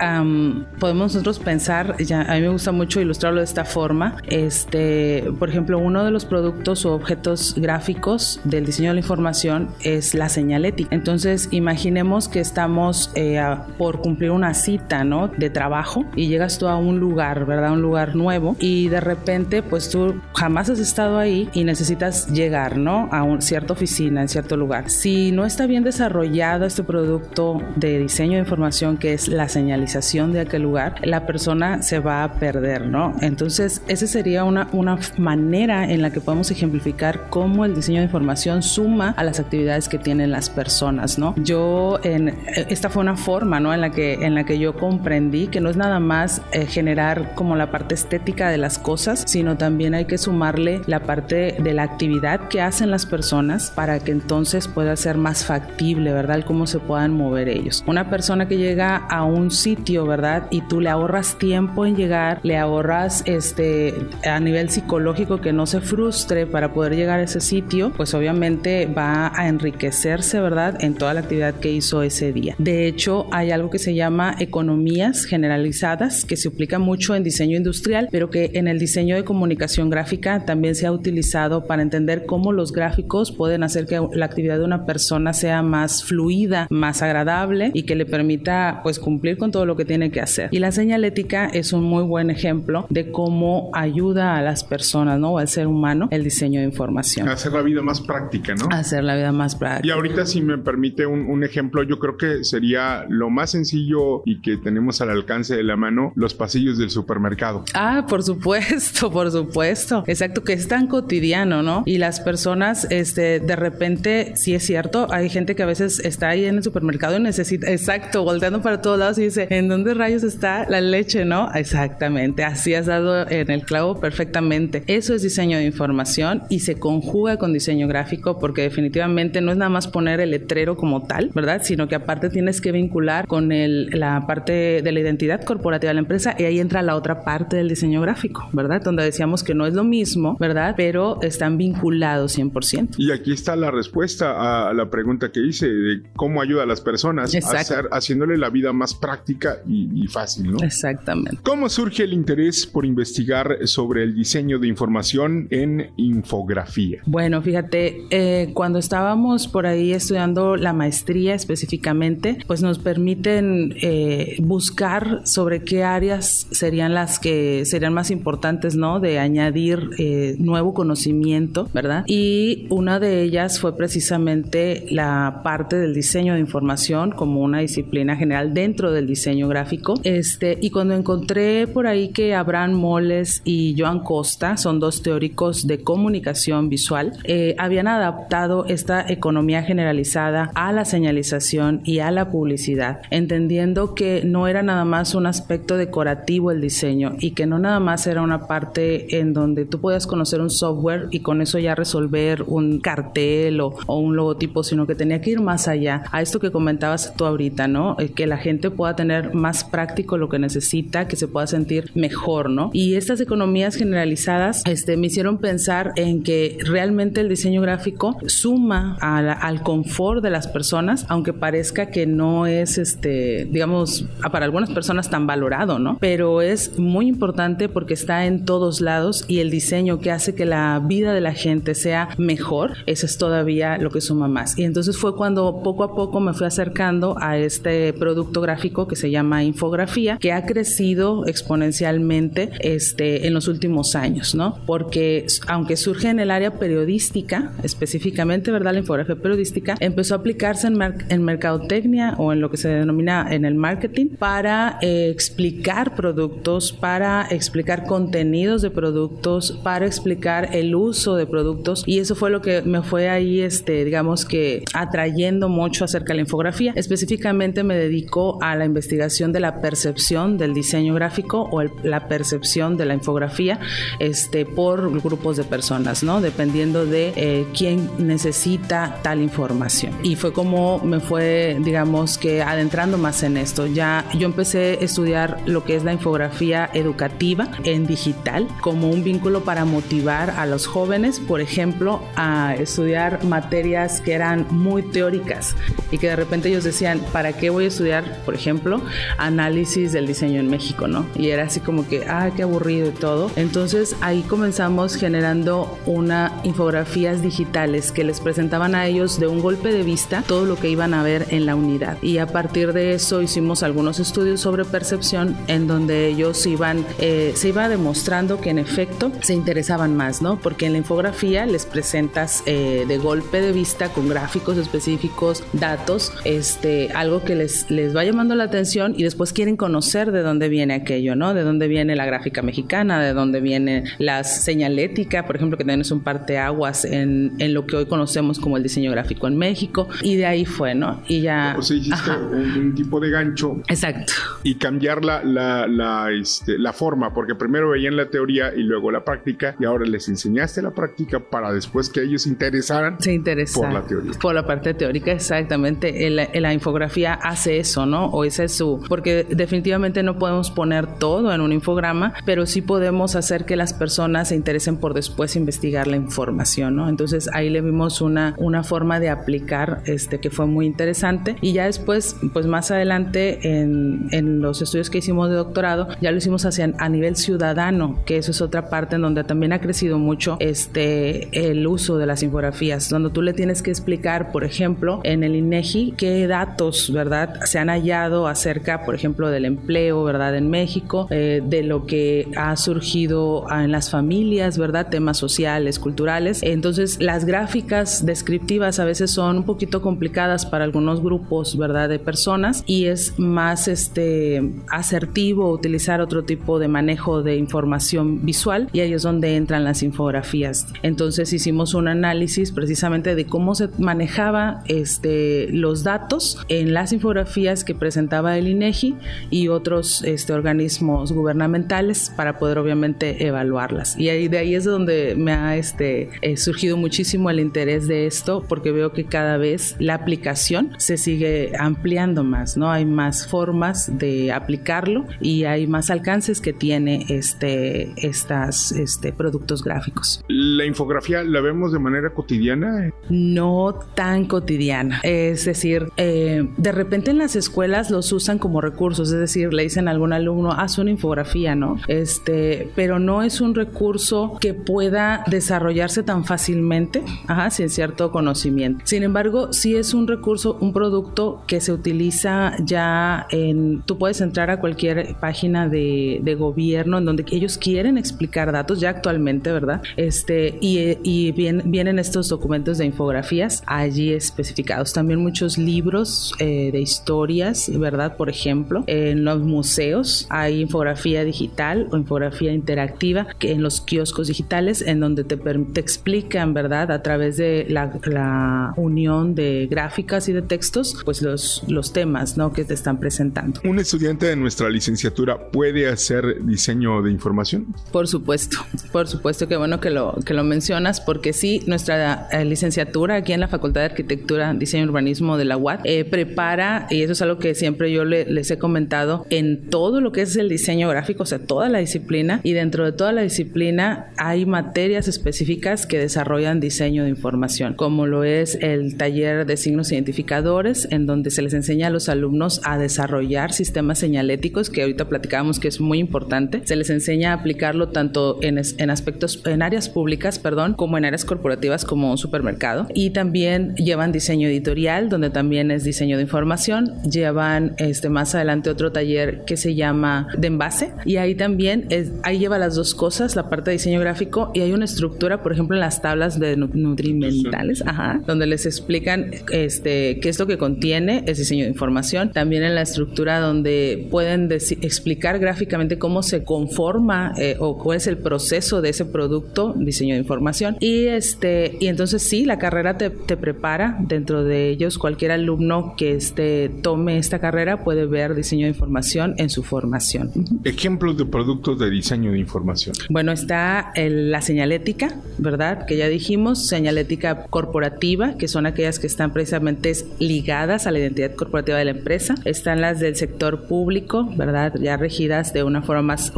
podemos 0.79 1.13
nosotros 1.13 1.39
pensar, 1.39 1.97
ya, 1.97 2.21
a 2.21 2.35
mí 2.35 2.41
me 2.41 2.49
gusta 2.49 2.71
mucho 2.71 3.01
ilustrarlo 3.01 3.39
de 3.39 3.45
esta 3.45 3.65
forma, 3.65 4.15
este, 4.27 5.31
por 5.39 5.49
ejemplo, 5.49 5.79
uno 5.79 6.03
de 6.03 6.11
los 6.11 6.25
productos 6.25 6.85
o 6.85 6.93
objetos 6.93 7.55
gráficos 7.57 8.39
del 8.43 8.65
diseño 8.65 8.89
de 8.89 8.95
la 8.95 8.99
información 9.01 9.69
es 9.81 10.13
la 10.13 10.29
señalética. 10.29 10.93
Entonces, 10.95 11.49
imaginemos 11.51 12.27
que 12.27 12.39
estamos 12.39 13.11
eh, 13.15 13.41
por 13.77 14.01
cumplir 14.01 14.31
una 14.31 14.53
cita, 14.53 15.03
¿no? 15.03 15.27
De 15.27 15.49
trabajo 15.49 16.05
y 16.15 16.27
llegas 16.27 16.57
tú 16.57 16.67
a 16.67 16.77
un 16.77 16.99
lugar, 16.99 17.45
¿verdad? 17.45 17.73
Un 17.73 17.81
lugar 17.81 18.15
nuevo 18.15 18.55
y 18.59 18.87
de 18.89 18.99
repente, 18.99 19.63
pues 19.63 19.89
tú 19.89 20.21
jamás 20.33 20.69
has 20.69 20.79
estado 20.79 21.17
ahí 21.17 21.49
y 21.53 21.63
necesitas 21.63 22.27
llegar, 22.27 22.77
¿no? 22.77 23.09
A 23.11 23.23
una 23.23 23.41
cierta 23.41 23.73
oficina, 23.73 24.21
en 24.21 24.29
cierto 24.29 24.57
lugar. 24.57 24.89
Si 24.89 25.20
no 25.29 25.45
está 25.45 25.67
bien 25.67 25.83
desarrollado 25.83 26.65
este 26.65 26.83
producto 26.83 27.61
de 27.75 27.99
diseño 27.99 28.33
de 28.33 28.39
información 28.39 28.97
que 28.97 29.13
es 29.13 29.27
la 29.27 29.47
señalización 29.47 30.33
de 30.33 30.39
aquel 30.39 30.63
lugar, 30.63 30.95
la 31.03 31.27
persona 31.27 31.83
se 31.83 31.99
va 31.99 32.23
a 32.23 32.33
perder, 32.33 32.87
¿no? 32.87 33.13
Entonces, 33.21 33.83
esa 33.87 34.07
sería 34.07 34.43
una, 34.43 34.67
una 34.71 34.97
manera 35.17 35.91
en 35.91 36.01
la 36.01 36.11
que 36.11 36.21
podemos 36.21 36.49
ejemplificar 36.49 37.27
cómo 37.29 37.65
el 37.65 37.75
diseño 37.75 37.99
de 37.99 38.05
información 38.05 38.63
suma 38.63 39.13
a 39.17 39.23
las 39.23 39.39
actividades 39.39 39.87
que 39.89 39.99
tienen 39.99 40.31
las 40.31 40.49
personas, 40.49 41.19
¿no? 41.19 41.35
Yo, 41.37 41.99
esta 42.03 42.89
fue 42.89 43.01
una 43.01 43.15
forma, 43.15 43.59
¿no? 43.59 43.73
En 43.73 43.81
la 43.81 43.91
que, 43.91 44.13
en 44.13 44.33
la 44.33 44.45
que 44.45 44.57
yo 44.57 44.75
comprendí 44.75 45.47
que 45.47 45.61
no 45.61 45.69
es 45.69 45.77
nada 45.77 45.99
más 45.99 46.41
eh, 46.51 46.65
generar 46.65 47.35
como 47.35 47.55
la 47.55 47.71
parte 47.71 47.95
estética 47.95 48.49
de 48.49 48.57
las 48.57 48.79
cosas, 48.79 49.23
sino 49.27 49.57
también 49.57 49.93
hay 49.93 50.05
que 50.05 50.17
sumarle 50.17 50.81
la 50.87 51.01
parte 51.01 51.55
de 51.59 51.73
la 51.73 51.83
actividad 51.83 52.47
que 52.47 52.61
hacen 52.61 52.91
las 52.91 53.05
personas 53.05 53.71
para 53.71 53.99
que 53.99 54.11
entonces 54.11 54.67
pueda 54.67 54.95
ser 54.95 55.10
más 55.17 55.45
factible, 55.45 56.11
¿verdad? 56.11 56.31
cómo 56.45 56.65
se 56.65 56.79
puedan 56.79 57.13
mover 57.13 57.49
ellos. 57.49 57.83
Una 57.87 58.09
persona 58.09 58.47
que 58.47 58.57
llega 58.57 58.95
a 58.95 59.23
un 59.25 59.51
sitio, 59.51 60.05
¿verdad? 60.05 60.47
Y 60.49 60.61
tú 60.61 60.79
le 60.79 60.89
ahorras 60.89 61.37
tiempo 61.37 61.85
en 61.85 61.97
llegar, 61.97 62.39
le 62.43 62.57
ahorras 62.57 63.23
este 63.25 63.93
a 64.23 64.39
nivel 64.39 64.69
psicológico 64.69 65.41
que 65.41 65.51
no 65.51 65.65
se 65.65 65.81
frustre 65.81 66.45
para 66.47 66.73
poder 66.73 66.95
llegar 66.95 67.19
a 67.19 67.23
ese 67.23 67.41
sitio, 67.41 67.91
pues 67.95 68.13
obviamente 68.13 68.85
va 68.85 69.31
a 69.35 69.47
enriquecerse, 69.47 70.39
¿verdad? 70.39 70.81
En 70.81 70.93
toda 70.93 71.13
la 71.13 71.19
actividad 71.21 71.55
que 71.55 71.71
hizo 71.71 72.01
ese 72.01 72.31
día. 72.31 72.55
De 72.57 72.87
hecho, 72.87 73.27
hay 73.31 73.51
algo 73.51 73.69
que 73.69 73.79
se 73.79 73.93
llama 73.93 74.35
economías 74.39 75.25
generalizadas 75.25 76.23
que 76.23 76.37
se 76.37 76.47
aplica 76.47 76.79
mucho 76.79 77.15
en 77.15 77.23
diseño 77.23 77.57
industrial, 77.57 78.07
pero 78.11 78.29
que 78.29 78.51
en 78.53 78.67
el 78.67 78.79
diseño 78.79 79.15
de 79.15 79.23
comunicación 79.23 79.89
gráfica 79.89 80.45
también 80.45 80.75
se 80.75 80.87
ha 80.87 80.91
utilizado 80.91 81.65
para 81.65 81.81
entender 81.81 82.25
cómo 82.25 82.53
los 82.53 82.71
gráficos 82.71 83.31
pueden 83.31 83.63
hacer 83.63 83.85
que 83.85 83.99
la 84.13 84.25
actividad 84.25 84.57
de 84.57 84.63
una 84.63 84.85
persona 84.85 85.00
persona 85.01 85.33
sea 85.33 85.63
más 85.63 86.03
fluida, 86.03 86.67
más 86.69 87.01
agradable 87.01 87.71
y 87.73 87.83
que 87.83 87.95
le 87.95 88.05
permita 88.05 88.81
pues 88.83 88.99
cumplir 88.99 89.35
con 89.39 89.51
todo 89.51 89.65
lo 89.65 89.75
que 89.75 89.83
tiene 89.83 90.11
que 90.11 90.21
hacer. 90.21 90.49
Y 90.51 90.59
la 90.59 90.71
señalética 90.71 91.47
es 91.47 91.73
un 91.73 91.83
muy 91.83 92.03
buen 92.03 92.29
ejemplo 92.29 92.85
de 92.91 93.11
cómo 93.11 93.71
ayuda 93.73 94.37
a 94.37 94.43
las 94.43 94.63
personas, 94.63 95.19
¿no? 95.19 95.31
O 95.31 95.37
al 95.39 95.47
ser 95.47 95.65
humano 95.65 96.07
el 96.11 96.23
diseño 96.23 96.59
de 96.59 96.67
información. 96.67 97.27
Hacer 97.29 97.51
la 97.53 97.63
vida 97.63 97.81
más 97.81 97.99
práctica, 97.99 98.53
¿no? 98.53 98.67
Hacer 98.69 99.03
la 99.03 99.15
vida 99.15 99.31
más 99.31 99.55
práctica. 99.55 99.87
Y 99.87 99.89
ahorita 99.89 100.27
si 100.27 100.39
me 100.39 100.59
permite 100.59 101.07
un, 101.07 101.21
un 101.21 101.43
ejemplo, 101.43 101.81
yo 101.81 101.97
creo 101.97 102.15
que 102.15 102.43
sería 102.43 103.05
lo 103.09 103.31
más 103.31 103.49
sencillo 103.49 104.21
y 104.23 104.39
que 104.41 104.57
tenemos 104.57 105.01
al 105.01 105.09
alcance 105.09 105.55
de 105.55 105.63
la 105.63 105.77
mano 105.77 106.13
los 106.15 106.35
pasillos 106.35 106.77
del 106.77 106.91
supermercado. 106.91 107.65
Ah, 107.73 108.05
por 108.07 108.21
supuesto, 108.21 109.09
por 109.11 109.31
supuesto. 109.31 110.03
Exacto, 110.05 110.43
que 110.43 110.53
es 110.53 110.67
tan 110.67 110.85
cotidiano, 110.85 111.63
¿no? 111.63 111.81
Y 111.87 111.97
las 111.97 112.19
personas, 112.19 112.85
este, 112.91 113.39
de 113.39 113.55
repente, 113.55 114.33
sí 114.35 114.53
es 114.53 114.63
cierto, 114.63 114.90
hay 115.09 115.29
gente 115.29 115.55
que 115.55 115.63
a 115.63 115.65
veces 115.65 115.99
está 115.99 116.29
ahí 116.29 116.45
en 116.45 116.57
el 116.57 116.63
supermercado 116.63 117.17
y 117.17 117.21
necesita, 117.21 117.71
exacto, 117.71 118.23
volteando 118.23 118.61
para 118.61 118.81
todos 118.81 118.99
lados 118.99 119.17
y 119.17 119.23
dice, 119.23 119.47
¿en 119.49 119.67
dónde 119.67 119.93
rayos 119.93 120.23
está 120.23 120.67
la 120.69 120.81
leche, 120.81 121.25
no? 121.25 121.51
Exactamente, 121.53 122.43
así 122.43 122.73
has 122.73 122.85
dado 122.85 123.27
en 123.29 123.51
el 123.51 123.63
clavo 123.63 123.99
perfectamente. 123.99 124.83
Eso 124.87 125.13
es 125.13 125.21
diseño 125.21 125.57
de 125.57 125.65
información 125.65 126.43
y 126.49 126.59
se 126.59 126.75
conjuga 126.75 127.37
con 127.37 127.53
diseño 127.53 127.87
gráfico 127.87 128.39
porque 128.39 128.63
definitivamente 128.63 129.41
no 129.41 129.51
es 129.51 129.57
nada 129.57 129.69
más 129.69 129.87
poner 129.87 130.19
el 130.19 130.31
letrero 130.31 130.75
como 130.75 131.03
tal, 131.03 131.29
¿verdad? 131.33 131.61
Sino 131.63 131.87
que 131.87 131.95
aparte 131.95 132.29
tienes 132.29 132.61
que 132.61 132.71
vincular 132.71 133.27
con 133.27 133.49
la 133.49 134.25
parte 134.27 134.81
de 134.81 134.91
la 134.91 134.99
identidad 134.99 135.43
corporativa 135.43 135.89
de 135.89 135.95
la 135.95 136.01
empresa 136.01 136.35
y 136.37 136.43
ahí 136.43 136.59
entra 136.59 136.81
la 136.81 136.95
otra 136.95 137.23
parte 137.23 137.57
del 137.57 137.69
diseño 137.69 138.01
gráfico, 138.01 138.49
¿verdad? 138.53 138.81
Donde 138.81 139.03
decíamos 139.03 139.43
que 139.43 139.53
no 139.53 139.65
es 139.65 139.73
lo 139.73 139.83
mismo, 139.83 140.37
¿verdad? 140.39 140.75
Pero 140.77 141.21
están 141.21 141.57
vinculados 141.57 142.37
100%. 142.37 142.95
Y 142.97 143.11
aquí 143.11 143.33
está 143.33 143.55
la 143.55 143.71
respuesta 143.71 144.69
a 144.69 144.73
la 144.73 144.80
pregunta 144.89 145.31
que 145.31 145.45
hice 145.45 145.67
de 145.67 146.01
cómo 146.15 146.41
ayuda 146.41 146.63
a 146.63 146.65
las 146.65 146.81
personas 146.81 147.33
a 147.35 147.57
hacer, 147.57 147.87
haciéndole 147.91 148.37
la 148.37 148.49
vida 148.49 148.73
más 148.73 148.93
práctica 148.93 149.59
y, 149.67 150.03
y 150.03 150.07
fácil, 150.07 150.51
¿no? 150.51 150.59
Exactamente. 150.63 151.39
¿Cómo 151.43 151.69
surge 151.69 152.03
el 152.03 152.13
interés 152.13 152.65
por 152.65 152.85
investigar 152.85 153.67
sobre 153.67 154.03
el 154.03 154.15
diseño 154.15 154.59
de 154.59 154.67
información 154.67 155.47
en 155.49 155.91
infografía? 155.97 157.01
Bueno, 157.05 157.41
fíjate, 157.41 158.05
eh, 158.09 158.51
cuando 158.53 158.79
estábamos 158.79 159.47
por 159.47 159.65
ahí 159.65 159.91
estudiando 159.93 160.55
la 160.55 160.73
maestría 160.73 161.35
específicamente, 161.35 162.37
pues 162.47 162.61
nos 162.61 162.79
permiten 162.79 163.75
eh, 163.81 164.37
buscar 164.39 165.21
sobre 165.25 165.63
qué 165.63 165.83
áreas 165.83 166.47
serían 166.51 166.93
las 166.93 167.19
que 167.19 167.63
serían 167.65 167.93
más 167.93 168.11
importantes, 168.11 168.75
¿no? 168.75 168.99
De 168.99 169.19
añadir 169.19 169.89
eh, 169.97 170.35
nuevo 170.39 170.73
conocimiento, 170.73 171.69
¿verdad? 171.73 172.03
Y 172.07 172.67
una 172.69 172.99
de 172.99 173.23
ellas 173.23 173.59
fue 173.59 173.75
precisamente 173.75 174.60
la 174.89 175.41
parte 175.43 175.77
del 175.77 175.93
diseño 175.93 176.33
de 176.33 176.39
información 176.39 177.11
como 177.11 177.41
una 177.41 177.59
disciplina 177.59 178.15
general 178.15 178.53
dentro 178.53 178.91
del 178.91 179.07
diseño 179.07 179.47
gráfico. 179.47 179.95
Este, 180.03 180.57
y 180.61 180.69
cuando 180.69 180.93
encontré 180.93 181.67
por 181.67 181.87
ahí 181.87 182.09
que 182.09 182.35
Abraham 182.35 182.73
Moles 182.73 183.41
y 183.45 183.75
Joan 183.77 183.99
Costa 183.99 184.57
son 184.57 184.79
dos 184.79 185.01
teóricos 185.03 185.67
de 185.67 185.81
comunicación 185.83 186.69
visual, 186.69 187.13
eh, 187.23 187.55
habían 187.57 187.87
adaptado 187.87 188.65
esta 188.65 189.05
economía 189.07 189.63
generalizada 189.63 190.51
a 190.55 190.71
la 190.71 190.85
señalización 190.85 191.81
y 191.83 191.99
a 191.99 192.11
la 192.11 192.29
publicidad, 192.31 193.01
entendiendo 193.09 193.95
que 193.95 194.23
no 194.25 194.47
era 194.47 194.63
nada 194.63 194.85
más 194.85 195.15
un 195.15 195.25
aspecto 195.25 195.77
decorativo 195.77 196.51
el 196.51 196.61
diseño 196.61 197.15
y 197.19 197.31
que 197.31 197.45
no 197.45 197.59
nada 197.59 197.79
más 197.79 198.07
era 198.07 198.21
una 198.21 198.47
parte 198.47 199.19
en 199.19 199.33
donde 199.33 199.65
tú 199.65 199.79
puedas 199.79 200.07
conocer 200.07 200.41
un 200.41 200.49
software 200.49 201.07
y 201.11 201.19
con 201.19 201.41
eso 201.41 201.59
ya 201.59 201.75
resolver 201.75 202.43
un 202.47 202.79
cartel 202.79 203.61
o, 203.61 203.75
o 203.85 203.99
un 203.99 204.15
logotipo, 204.15 204.50
sino 204.63 204.87
que 204.87 204.95
tenía 204.95 205.21
que 205.21 205.31
ir 205.31 205.41
más 205.41 205.67
allá 205.67 206.03
a 206.11 206.21
esto 206.21 206.39
que 206.39 206.51
comentabas 206.51 207.13
tú 207.15 207.25
ahorita, 207.25 207.67
¿no? 207.67 207.95
Eh, 207.99 208.11
que 208.11 208.27
la 208.27 208.37
gente 208.37 208.69
pueda 208.69 208.95
tener 208.95 209.33
más 209.33 209.63
práctico 209.63 210.17
lo 210.17 210.29
que 210.29 210.39
necesita, 210.39 211.07
que 211.07 211.15
se 211.15 211.27
pueda 211.27 211.47
sentir 211.47 211.91
mejor, 211.95 212.49
¿no? 212.49 212.69
Y 212.73 212.95
estas 212.95 213.21
economías 213.21 213.75
generalizadas 213.75 214.63
este, 214.65 214.97
me 214.97 215.07
hicieron 215.07 215.37
pensar 215.37 215.93
en 215.95 216.23
que 216.23 216.57
realmente 216.65 217.21
el 217.21 217.29
diseño 217.29 217.61
gráfico 217.61 218.17
suma 218.27 218.97
al 218.99 219.61
confort 219.63 220.23
de 220.23 220.29
las 220.29 220.47
personas, 220.47 221.05
aunque 221.09 221.33
parezca 221.33 221.87
que 221.87 222.05
no 222.05 222.47
es, 222.47 222.77
este, 222.77 223.45
digamos, 223.45 224.05
para 224.31 224.45
algunas 224.45 224.69
personas 224.69 225.09
tan 225.09 225.27
valorado, 225.27 225.79
¿no? 225.79 225.97
Pero 225.99 226.41
es 226.41 226.77
muy 226.77 227.07
importante 227.07 227.69
porque 227.69 227.93
está 227.93 228.25
en 228.25 228.45
todos 228.45 228.81
lados 228.81 229.25
y 229.27 229.39
el 229.39 229.49
diseño 229.49 229.99
que 229.99 230.11
hace 230.11 230.35
que 230.35 230.45
la 230.45 230.81
vida 230.83 231.13
de 231.13 231.21
la 231.21 231.33
gente 231.33 231.75
sea 231.75 232.09
mejor, 232.17 232.77
eso 232.85 233.05
es 233.05 233.17
todavía 233.17 233.77
lo 233.77 233.89
que 233.89 234.01
suma 234.01 234.27
más. 234.27 234.40
Y 234.57 234.63
entonces 234.63 234.97
fue 234.97 235.15
cuando 235.15 235.61
poco 235.63 235.83
a 235.83 235.95
poco 235.95 236.19
me 236.19 236.33
fui 236.33 236.47
acercando 236.47 237.15
a 237.19 237.37
este 237.37 237.93
producto 237.93 238.41
gráfico 238.41 238.87
que 238.87 238.95
se 238.95 239.11
llama 239.11 239.43
infografía, 239.43 240.17
que 240.17 240.31
ha 240.31 240.45
crecido 240.45 241.25
exponencialmente 241.25 242.49
este, 242.59 243.27
en 243.27 243.33
los 243.33 243.47
últimos 243.47 243.95
años, 243.95 244.35
¿no? 244.35 244.59
Porque 244.65 245.25
aunque 245.47 245.77
surge 245.77 246.09
en 246.09 246.19
el 246.19 246.31
área 246.31 246.59
periodística, 246.59 247.53
específicamente, 247.63 248.51
¿verdad? 248.51 248.73
La 248.73 248.79
infografía 248.79 249.15
periodística 249.15 249.75
empezó 249.79 250.15
a 250.15 250.17
aplicarse 250.17 250.67
en, 250.67 250.79
en 251.09 251.23
mercadotecnia 251.23 252.15
o 252.17 252.33
en 252.33 252.41
lo 252.41 252.49
que 252.49 252.57
se 252.57 252.69
denomina 252.69 253.27
en 253.29 253.45
el 253.45 253.55
marketing 253.55 254.09
para 254.17 254.77
eh, 254.81 255.09
explicar 255.09 255.95
productos, 255.95 256.71
para 256.71 257.27
explicar 257.29 257.85
contenidos 257.85 258.61
de 258.61 258.69
productos, 258.69 259.59
para 259.63 259.85
explicar 259.85 260.55
el 260.55 260.75
uso 260.75 261.15
de 261.15 261.25
productos 261.25 261.83
y 261.85 261.99
eso 261.99 262.15
fue 262.15 262.29
lo 262.29 262.41
que 262.41 262.61
me 262.61 262.81
fue 262.81 263.09
ahí, 263.09 263.41
este, 263.41 263.85
digamos 263.85 264.25
que 264.31 264.63
atrayendo 264.73 265.49
mucho 265.49 265.83
acerca 265.83 266.13
de 266.13 266.15
la 266.15 266.21
infografía. 266.21 266.71
Específicamente 266.77 267.63
me 267.63 267.75
dedico 267.75 268.41
a 268.41 268.55
la 268.55 268.63
investigación 268.63 269.33
de 269.33 269.41
la 269.41 269.59
percepción 269.59 270.37
del 270.37 270.53
diseño 270.53 270.93
gráfico 270.93 271.49
o 271.51 271.59
el, 271.59 271.71
la 271.83 272.07
percepción 272.07 272.77
de 272.77 272.85
la 272.85 272.93
infografía 272.93 273.59
este, 273.99 274.45
por 274.45 274.89
grupos 275.01 275.35
de 275.35 275.43
personas, 275.43 276.01
¿no? 276.01 276.21
Dependiendo 276.21 276.85
de 276.85 277.11
eh, 277.17 277.45
quién 277.55 277.89
necesita 277.97 278.99
tal 279.03 279.21
información. 279.21 279.93
Y 280.01 280.15
fue 280.15 280.31
como 280.31 280.79
me 280.79 281.01
fue, 281.01 281.57
digamos 281.59 282.17
que 282.17 282.41
adentrando 282.41 282.97
más 282.97 283.23
en 283.23 283.35
esto. 283.35 283.67
Ya 283.67 284.05
yo 284.17 284.27
empecé 284.27 284.77
a 284.79 284.85
estudiar 284.85 285.39
lo 285.45 285.65
que 285.65 285.75
es 285.75 285.83
la 285.83 285.91
infografía 285.91 286.69
educativa 286.73 287.49
en 287.65 287.85
digital 287.85 288.47
como 288.61 288.89
un 288.89 289.03
vínculo 289.03 289.43
para 289.43 289.65
motivar 289.65 290.29
a 290.29 290.45
los 290.45 290.67
jóvenes, 290.67 291.19
por 291.19 291.41
ejemplo, 291.41 292.01
a 292.15 292.55
estudiar 292.57 293.25
materias 293.25 293.99
que 293.99 294.13
eran 294.13 294.20
muy 294.49 294.83
teóricas 294.83 295.55
y 295.91 295.97
que 295.97 296.07
de 296.07 296.15
repente 296.15 296.49
ellos 296.49 296.63
decían, 296.63 296.99
¿para 297.11 297.33
qué 297.33 297.49
voy 297.49 297.65
a 297.65 297.67
estudiar, 297.67 298.21
por 298.25 298.35
ejemplo, 298.35 298.81
análisis 299.17 299.91
del 299.91 300.07
diseño 300.07 300.39
en 300.39 300.49
México, 300.49 300.87
no? 300.87 301.05
Y 301.15 301.29
era 301.29 301.43
así 301.43 301.59
como 301.59 301.87
que, 301.87 302.05
ah, 302.07 302.31
qué 302.35 302.43
aburrido 302.43 302.89
y 302.89 302.91
todo. 302.91 303.31
Entonces 303.35 303.95
ahí 304.01 304.21
comenzamos 304.21 304.95
generando 304.95 305.77
una 305.85 306.31
infografías 306.43 307.21
digitales 307.21 307.91
que 307.91 308.03
les 308.03 308.19
presentaban 308.19 308.75
a 308.75 308.85
ellos 308.85 309.19
de 309.19 309.27
un 309.27 309.41
golpe 309.41 309.71
de 309.71 309.83
vista 309.83 310.23
todo 310.27 310.45
lo 310.45 310.55
que 310.55 310.69
iban 310.69 310.93
a 310.93 311.03
ver 311.03 311.27
en 311.29 311.45
la 311.45 311.55
unidad. 311.55 311.97
Y 312.01 312.17
a 312.17 312.27
partir 312.27 312.73
de 312.73 312.93
eso 312.93 313.21
hicimos 313.21 313.63
algunos 313.63 313.99
estudios 313.99 314.41
sobre 314.41 314.65
percepción 314.65 315.35
en 315.47 315.67
donde 315.67 316.07
ellos 316.07 316.45
iban, 316.45 316.85
eh, 316.99 317.33
se 317.35 317.49
iba 317.49 317.69
demostrando 317.69 318.39
que 318.39 318.49
en 318.49 318.59
efecto 318.59 319.11
se 319.21 319.33
interesaban 319.33 319.95
más, 319.95 320.21
¿no? 320.21 320.39
Porque 320.39 320.65
en 320.65 320.73
la 320.73 320.79
infografía 320.79 321.45
les 321.45 321.65
presentas 321.65 322.43
eh, 322.45 322.85
de 322.87 322.97
golpe 322.97 323.41
de 323.41 323.51
vista 323.51 323.89
con 323.89 324.07
gráficos 324.11 324.57
específicos, 324.57 325.43
datos, 325.53 326.13
este, 326.23 326.89
algo 326.93 327.23
que 327.23 327.35
les, 327.35 327.69
les 327.71 327.95
va 327.95 328.03
llamando 328.03 328.35
la 328.35 328.43
atención 328.43 328.93
y 328.95 329.03
después 329.03 329.33
quieren 329.33 329.57
conocer 329.57 330.11
de 330.11 330.21
dónde 330.21 330.49
viene 330.49 330.73
aquello, 330.75 331.15
¿no? 331.15 331.33
De 331.33 331.43
dónde 331.43 331.67
viene 331.67 331.95
la 331.95 332.05
gráfica 332.05 332.41
mexicana, 332.41 333.01
de 333.01 333.13
dónde 333.13 333.41
viene 333.41 333.85
la 333.97 334.23
señalética, 334.23 335.25
por 335.25 335.35
ejemplo, 335.35 335.57
que 335.57 335.63
también 335.63 335.81
es 335.81 335.91
un 335.91 336.01
parteaguas 336.01 336.85
en, 336.85 337.33
en 337.39 337.53
lo 337.53 337.65
que 337.65 337.77
hoy 337.77 337.85
conocemos 337.85 338.39
como 338.39 338.57
el 338.57 338.63
diseño 338.63 338.91
gráfico 338.91 339.27
en 339.27 339.37
México. 339.37 339.87
Y 340.01 340.15
de 340.15 340.25
ahí 340.25 340.45
fue, 340.45 340.75
¿no? 340.75 341.01
Y 341.07 341.21
ya. 341.21 341.55
O 341.57 341.61
sea, 341.61 341.77
hiciste 341.77 342.11
un, 342.11 342.51
un, 342.57 342.75
tipo 342.75 342.99
de 342.99 343.09
gancho. 343.09 343.61
Exacto. 343.67 344.13
Y 344.43 344.55
cambiar 344.55 345.03
la, 345.03 345.23
la, 345.23 345.67
la, 345.67 346.11
este, 346.11 346.57
la 346.57 346.73
forma, 346.73 347.13
porque 347.13 347.35
primero 347.35 347.69
veían 347.69 347.95
la 347.95 348.09
teoría 348.09 348.53
y 348.55 348.63
luego 348.63 348.91
la 348.91 349.03
práctica, 349.03 349.55
y 349.59 349.65
ahora 349.65 349.85
les 349.85 350.07
enseñaste 350.09 350.61
la 350.61 350.71
práctica 350.71 351.19
para 351.19 351.51
después 351.53 351.89
que 351.89 352.03
ellos 352.03 352.23
se 352.23 352.29
interesaran 352.29 352.99
se 352.99 353.13
interesaran 353.13 353.71
por 353.71 353.81
la 353.81 353.87
teoría. 353.87 354.00
Por 354.21 354.35
la 354.35 354.45
parte 354.45 354.73
teórica, 354.73 355.11
exactamente. 355.11 356.09
La, 356.09 356.29
la 356.33 356.53
infografía 356.53 357.13
hace 357.13 357.59
eso, 357.59 357.85
¿no? 357.85 358.05
O 358.07 358.23
ese 358.23 358.45
es 358.45 358.55
su. 358.55 358.83
Porque 358.87 359.25
definitivamente 359.29 360.03
no 360.03 360.17
podemos 360.17 360.51
poner 360.51 360.87
todo 360.97 361.33
en 361.33 361.41
un 361.41 361.51
infograma, 361.51 362.13
pero 362.25 362.45
sí 362.45 362.61
podemos 362.61 363.15
hacer 363.15 363.45
que 363.45 363.55
las 363.55 363.73
personas 363.73 364.29
se 364.29 364.35
interesen 364.35 364.77
por 364.77 364.93
después 364.93 365.35
investigar 365.35 365.87
la 365.87 365.97
información, 365.97 366.75
¿no? 366.75 366.89
Entonces 366.89 367.29
ahí 367.33 367.49
le 367.49 367.61
vimos 367.61 368.01
una, 368.01 368.35
una 368.37 368.63
forma 368.63 368.99
de 368.99 369.09
aplicar 369.09 369.81
este, 369.85 370.19
que 370.19 370.29
fue 370.29 370.45
muy 370.45 370.65
interesante. 370.65 371.35
Y 371.41 371.53
ya 371.53 371.65
después, 371.65 372.15
pues 372.33 372.45
más 372.47 372.71
adelante, 372.71 373.39
en, 373.59 374.07
en 374.11 374.41
los 374.41 374.61
estudios 374.61 374.89
que 374.89 374.99
hicimos 374.99 375.29
de 375.29 375.35
doctorado, 375.35 375.87
ya 376.01 376.11
lo 376.11 376.17
hicimos 376.17 376.45
hacia 376.45 376.73
a 376.77 376.89
nivel 376.89 377.15
ciudadano, 377.15 377.99
que 378.05 378.17
eso 378.17 378.31
es 378.31 378.41
otra 378.41 378.69
parte 378.69 378.95
en 378.95 379.01
donde 379.01 379.23
también 379.23 379.53
ha 379.53 379.61
crecido 379.61 379.97
mucho 379.97 380.37
este, 380.39 381.49
el 381.49 381.65
uso 381.67 381.97
de 381.97 382.05
las 382.05 382.23
infografías, 382.23 382.89
donde 382.89 383.09
tú 383.09 383.21
le 383.21 383.33
tienes 383.33 383.61
que 383.61 383.71
explicar 383.71 383.90
aplicar, 383.91 384.31
por 384.31 384.45
ejemplo, 384.45 385.01
en 385.03 385.21
el 385.21 385.35
INEGI, 385.35 385.95
qué 385.97 386.25
datos, 386.25 386.93
¿verdad?, 386.93 387.41
se 387.43 387.59
han 387.59 387.67
hallado 387.67 388.27
acerca, 388.27 388.85
por 388.85 388.95
ejemplo, 388.95 389.29
del 389.29 389.43
empleo, 389.43 390.05
¿verdad?, 390.05 390.37
en 390.37 390.49
México, 390.49 391.07
eh, 391.09 391.41
de 391.45 391.61
lo 391.61 391.85
que 391.85 392.29
ha 392.37 392.55
surgido 392.55 393.45
en 393.51 393.69
las 393.73 393.89
familias, 393.89 394.57
¿verdad?, 394.57 394.87
temas 394.89 395.17
sociales, 395.17 395.77
culturales. 395.77 396.41
Entonces, 396.41 397.01
las 397.01 397.25
gráficas 397.25 398.05
descriptivas 398.05 398.79
a 398.79 398.85
veces 398.85 399.11
son 399.11 399.39
un 399.39 399.43
poquito 399.43 399.81
complicadas 399.81 400.45
para 400.45 400.63
algunos 400.63 401.03
grupos, 401.03 401.57
¿verdad?, 401.57 401.89
de 401.89 401.99
personas 401.99 402.63
y 402.65 402.85
es 402.85 403.19
más 403.19 403.67
este, 403.67 404.53
asertivo 404.69 405.51
utilizar 405.51 405.99
otro 405.99 406.23
tipo 406.23 406.59
de 406.59 406.69
manejo 406.69 407.23
de 407.23 407.35
información 407.35 408.25
visual 408.25 408.69
y 408.71 408.79
ahí 408.79 408.93
es 408.93 409.03
donde 409.03 409.35
entran 409.35 409.65
las 409.65 409.83
infografías. 409.83 410.67
Entonces, 410.81 411.33
hicimos 411.33 411.73
un 411.73 411.89
análisis 411.89 412.53
precisamente 412.53 413.15
de 413.15 413.25
cómo 413.25 413.53
se 413.53 413.67
manejaba 413.77 414.63
este, 414.67 415.47
los 415.51 415.83
datos 415.83 416.39
en 416.47 416.73
las 416.73 416.93
infografías 416.93 417.63
que 417.63 417.75
presentaba 417.75 418.37
el 418.37 418.47
INEGI 418.47 418.95
y 419.29 419.47
otros 419.47 420.03
este, 420.03 420.33
organismos 420.33 421.11
gubernamentales 421.11 422.11
para 422.15 422.37
poder 422.37 422.57
obviamente 422.57 423.25
evaluarlas. 423.25 423.97
Y 423.97 424.09
ahí, 424.09 424.27
de 424.27 424.37
ahí 424.37 424.55
es 424.55 424.65
donde 424.65 425.15
me 425.15 425.33
ha 425.33 425.57
este, 425.57 426.09
eh, 426.21 426.37
surgido 426.37 426.77
muchísimo 426.77 427.29
el 427.29 427.39
interés 427.39 427.87
de 427.87 428.05
esto 428.05 428.43
porque 428.47 428.71
veo 428.71 428.91
que 428.91 429.05
cada 429.05 429.37
vez 429.37 429.75
la 429.79 429.95
aplicación 429.95 430.71
se 430.77 430.97
sigue 430.97 431.51
ampliando 431.57 432.23
más, 432.23 432.57
¿no? 432.57 432.71
Hay 432.71 432.85
más 432.85 433.27
formas 433.27 433.97
de 433.97 434.31
aplicarlo 434.31 435.05
y 435.19 435.45
hay 435.45 435.67
más 435.67 435.89
alcances 435.89 436.41
que 436.41 436.53
tiene 436.53 437.05
este, 437.09 437.93
estas 437.97 438.71
este, 438.71 439.13
productos 439.13 439.63
gráficos. 439.63 440.23
¿La 440.27 440.65
infografía 440.65 441.23
la 441.23 441.41
vemos 441.41 441.71
de 441.71 441.79
manera 441.79 442.09
cotidiana? 442.11 442.91
No 443.09 443.60
tan 443.69 444.25
cotidiana. 444.25 444.99
Es 445.03 445.45
decir, 445.45 445.89
eh, 445.97 446.47
de 446.57 446.71
repente 446.71 447.11
en 447.11 447.17
las 447.17 447.35
escuelas 447.35 447.91
los 447.91 448.11
usan 448.11 448.39
como 448.39 448.61
recursos, 448.61 449.11
es 449.11 449.19
decir, 449.19 449.53
le 449.53 449.63
dicen 449.63 449.87
a 449.87 449.91
algún 449.91 450.13
alumno, 450.13 450.51
haz 450.51 450.77
una 450.77 450.91
infografía, 450.91 451.55
¿no? 451.55 451.77
Este, 451.87 452.71
pero 452.75 452.99
no 452.99 453.23
es 453.23 453.41
un 453.41 453.55
recurso 453.55 454.37
que 454.39 454.53
pueda 454.53 455.23
desarrollarse 455.27 456.03
tan 456.03 456.25
fácilmente, 456.25 457.03
ajá, 457.27 457.49
sin 457.49 457.69
cierto 457.69 458.11
conocimiento. 458.11 458.83
Sin 458.85 459.03
embargo, 459.03 459.53
sí 459.53 459.75
es 459.75 459.93
un 459.93 460.07
recurso, 460.07 460.57
un 460.59 460.73
producto 460.73 461.43
que 461.47 461.61
se 461.61 461.71
utiliza 461.71 462.53
ya 462.63 463.27
en, 463.29 463.81
tú 463.85 463.97
puedes 463.97 464.21
entrar 464.21 464.49
a 464.49 464.59
cualquier 464.59 465.15
página 465.19 465.67
de, 465.67 466.19
de 466.23 466.35
gobierno 466.35 466.97
en 466.97 467.05
donde 467.05 467.25
ellos 467.31 467.57
quieren 467.57 467.97
explicar 467.97 468.51
datos 468.51 468.79
ya 468.79 468.89
actualmente, 468.89 469.51
¿verdad? 469.51 469.81
Este, 469.97 470.57
y, 470.61 470.97
y 471.03 471.31
vienen 471.31 471.99
estos 471.99 472.29
documentos 472.29 472.77
de 472.77 472.85
infografías 472.85 473.50
allí 473.65 474.13
especificados. 474.13 474.93
También 474.93 475.19
muchos 475.19 475.57
libros 475.57 476.33
eh, 476.39 476.69
de 476.71 476.81
historias, 476.81 477.71
¿verdad? 477.77 478.17
Por 478.17 478.29
ejemplo, 478.29 478.83
en 478.87 479.25
los 479.25 479.41
museos 479.41 480.27
hay 480.29 480.61
infografía 480.61 481.23
digital 481.23 481.87
o 481.91 481.97
infografía 481.97 482.53
interactiva 482.53 483.27
que 483.39 483.51
en 483.51 483.61
los 483.61 483.81
kioscos 483.81 484.27
digitales 484.27 484.81
en 484.81 484.99
donde 484.99 485.23
te, 485.23 485.37
te 485.37 485.79
explican, 485.79 486.53
¿verdad? 486.53 486.91
A 486.91 487.01
través 487.01 487.37
de 487.37 487.65
la, 487.69 487.91
la, 488.05 488.73
unión 488.77 489.35
de 489.35 489.67
gráficas 489.69 490.29
y 490.29 490.33
de 490.33 490.41
textos, 490.41 491.01
pues 491.03 491.21
los, 491.21 491.63
los 491.67 491.93
temas, 491.93 492.37
¿no? 492.37 492.53
Que 492.53 492.63
te 492.63 492.73
están 492.73 492.99
presentando. 492.99 493.61
¿Un 493.63 493.79
estudiante 493.79 494.25
de 494.27 494.35
nuestra 494.35 494.69
licenciatura 494.69 495.51
puede 495.51 495.89
hacer 495.89 496.43
diseño 496.45 497.01
de 497.01 497.11
información? 497.11 497.67
Por 497.91 498.07
supuesto, 498.07 498.57
por 498.91 499.07
supuesto 499.07 499.47
que 499.47 499.57
bueno 499.57 499.79
que 499.79 499.89
lo, 499.89 500.15
que 500.25 500.33
lo 500.33 500.43
mencionas 500.43 501.01
porque 501.01 501.33
sí, 501.33 501.63
nuestra 501.67 502.27
eh, 502.31 502.45
licenciatura 502.45 503.15
aquí 503.15 503.33
en 503.33 503.40
la 503.41 503.49
Facultad 503.49 503.81
de 503.81 503.85
Arquitectura, 503.87 504.53
Diseño 504.53 504.85
y 504.85 504.87
Urbanismo 504.87 505.37
de 505.37 505.45
la 505.45 505.57
UAT 505.57 505.81
eh, 505.83 506.05
prepara, 506.05 506.87
y 506.89 507.01
eso 507.01 507.13
es 507.13 507.21
algo 507.21 507.39
que 507.39 507.55
siempre 507.55 507.91
yo 507.91 508.05
le, 508.05 508.25
les 508.25 508.49
he 508.51 508.57
comentado, 508.57 509.25
en 509.29 509.69
todo 509.69 509.99
lo 509.99 510.11
que 510.11 510.21
es 510.21 510.35
el 510.37 510.47
diseño 510.47 510.87
gráfico, 510.87 511.23
o 511.23 511.25
sea, 511.25 511.39
toda 511.39 511.67
la 511.67 511.79
disciplina, 511.79 512.39
y 512.43 512.53
dentro 512.53 512.85
de 512.85 512.91
toda 512.91 513.11
la 513.11 513.23
disciplina 513.23 514.11
hay 514.17 514.45
materias 514.45 515.07
específicas 515.07 515.85
que 515.85 515.97
desarrollan 515.97 516.59
diseño 516.59 517.03
de 517.03 517.09
información, 517.09 517.73
como 517.73 518.05
lo 518.05 518.23
es 518.23 518.55
el 518.61 518.95
taller 518.95 519.45
de 519.45 519.57
signos 519.57 519.91
identificadores, 519.91 520.87
en 520.91 521.05
donde 521.07 521.31
se 521.31 521.41
les 521.41 521.53
enseña 521.53 521.87
a 521.87 521.89
los 521.89 522.07
alumnos 522.07 522.61
a 522.63 522.77
desarrollar 522.77 523.53
sistemas 523.53 523.99
señaléticos, 523.99 524.69
que 524.69 524.83
ahorita 524.83 525.09
platicábamos 525.09 525.59
que 525.59 525.67
es 525.67 525.81
muy 525.81 525.97
importante, 525.97 526.61
se 526.63 526.75
les 526.75 526.89
enseña 526.89 527.31
a 527.31 527.35
aplicarlo 527.37 527.89
tanto 527.89 528.37
en, 528.41 528.61
en 528.77 528.89
aspectos, 528.89 529.41
en 529.45 529.63
áreas 529.63 529.89
públicas, 529.89 530.37
perdón, 530.37 530.73
como 530.75 530.97
en 530.97 531.05
áreas 531.05 531.25
corporativas 531.25 531.85
como 531.85 532.11
un 532.11 532.17
supermercado, 532.17 532.87
y 532.93 533.09
también 533.09 533.30
llevan 533.31 534.11
diseño 534.11 534.47
editorial, 534.47 535.09
donde 535.09 535.29
también 535.29 535.71
es 535.71 535.83
diseño 535.83 536.17
de 536.17 536.23
información, 536.23 537.01
llevan 537.03 537.73
este, 537.77 538.09
más 538.09 538.35
adelante 538.35 538.69
otro 538.69 538.91
taller 538.91 539.43
que 539.45 539.57
se 539.57 539.75
llama 539.75 540.27
de 540.37 540.47
envase, 540.47 540.91
y 541.05 541.17
ahí 541.17 541.35
también, 541.35 541.87
es, 541.89 542.11
ahí 542.23 542.39
lleva 542.39 542.57
las 542.57 542.75
dos 542.75 542.95
cosas, 542.95 543.35
la 543.35 543.49
parte 543.49 543.71
de 543.71 543.77
diseño 543.77 543.99
gráfico, 543.99 544.51
y 544.53 544.61
hay 544.61 544.71
una 544.71 544.85
estructura, 544.85 545.41
por 545.43 545.53
ejemplo, 545.53 545.75
en 545.75 545.81
las 545.81 546.01
tablas 546.01 546.39
de 546.39 546.57
nutrimentales, 546.57 547.83
ajá, 547.85 548.21
donde 548.25 548.47
les 548.47 548.65
explican 548.65 549.31
este, 549.51 550.19
qué 550.19 550.29
es 550.29 550.39
lo 550.39 550.47
que 550.47 550.57
contiene, 550.57 551.23
es 551.27 551.37
diseño 551.37 551.63
de 551.63 551.69
información, 551.69 552.31
también 552.31 552.63
en 552.63 552.75
la 552.75 552.81
estructura 552.81 553.39
donde 553.39 554.07
pueden 554.09 554.51
explicar 554.51 555.39
gráficamente 555.39 555.97
cómo 555.97 556.23
se 556.23 556.43
conforma 556.43 557.33
eh, 557.37 557.55
o 557.59 557.77
cuál 557.77 557.97
es 557.97 558.07
el 558.07 558.17
proceso 558.17 558.81
de 558.81 558.89
ese 558.89 559.05
producto, 559.05 559.73
diseño 559.77 560.15
de 560.15 560.19
información, 560.19 560.77
y 560.79 561.05
este, 561.05 561.77
y 561.79 561.87
entonces 561.87 562.21
sí, 562.21 562.45
la 562.45 562.57
carrera 562.57 562.97
te, 562.97 563.11
te 563.25 563.37
prepara, 563.37 563.97
dentro 563.99 564.43
de 564.43 564.69
ellos 564.69 564.97
cualquier 564.97 565.31
alumno 565.31 565.95
que 565.97 566.13
este, 566.13 566.69
tome 566.81 567.17
esta 567.17 567.39
carrera 567.39 567.83
puede 567.83 568.05
ver 568.05 568.35
diseño 568.35 568.65
de 568.65 568.69
información 568.69 569.35
en 569.37 569.49
su 569.49 569.63
formación. 569.63 570.31
Ejemplos 570.63 571.17
de 571.17 571.25
productos 571.25 571.79
de 571.79 571.89
diseño 571.89 572.31
de 572.31 572.39
información. 572.39 572.95
Bueno, 573.09 573.31
está 573.31 573.91
el, 573.95 574.31
la 574.31 574.41
señalética, 574.41 575.15
¿verdad? 575.37 575.85
Que 575.85 575.97
ya 575.97 576.07
dijimos, 576.07 576.67
señalética 576.67 577.45
corporativa, 577.47 578.35
que 578.37 578.47
son 578.47 578.65
aquellas 578.65 578.99
que 578.99 579.07
están 579.07 579.33
precisamente 579.33 579.91
ligadas 580.19 580.87
a 580.87 580.91
la 580.91 580.99
identidad 580.99 581.33
corporativa 581.35 581.77
de 581.77 581.85
la 581.85 581.91
empresa. 581.91 582.35
Están 582.45 582.81
las 582.81 582.99
del 582.99 583.15
sector 583.15 583.67
público, 583.67 584.29
¿verdad? 584.35 584.73
Ya 584.79 584.97
regidas 584.97 585.53
de 585.53 585.63
una 585.63 585.81
forma 585.81 586.01
más 586.01 586.31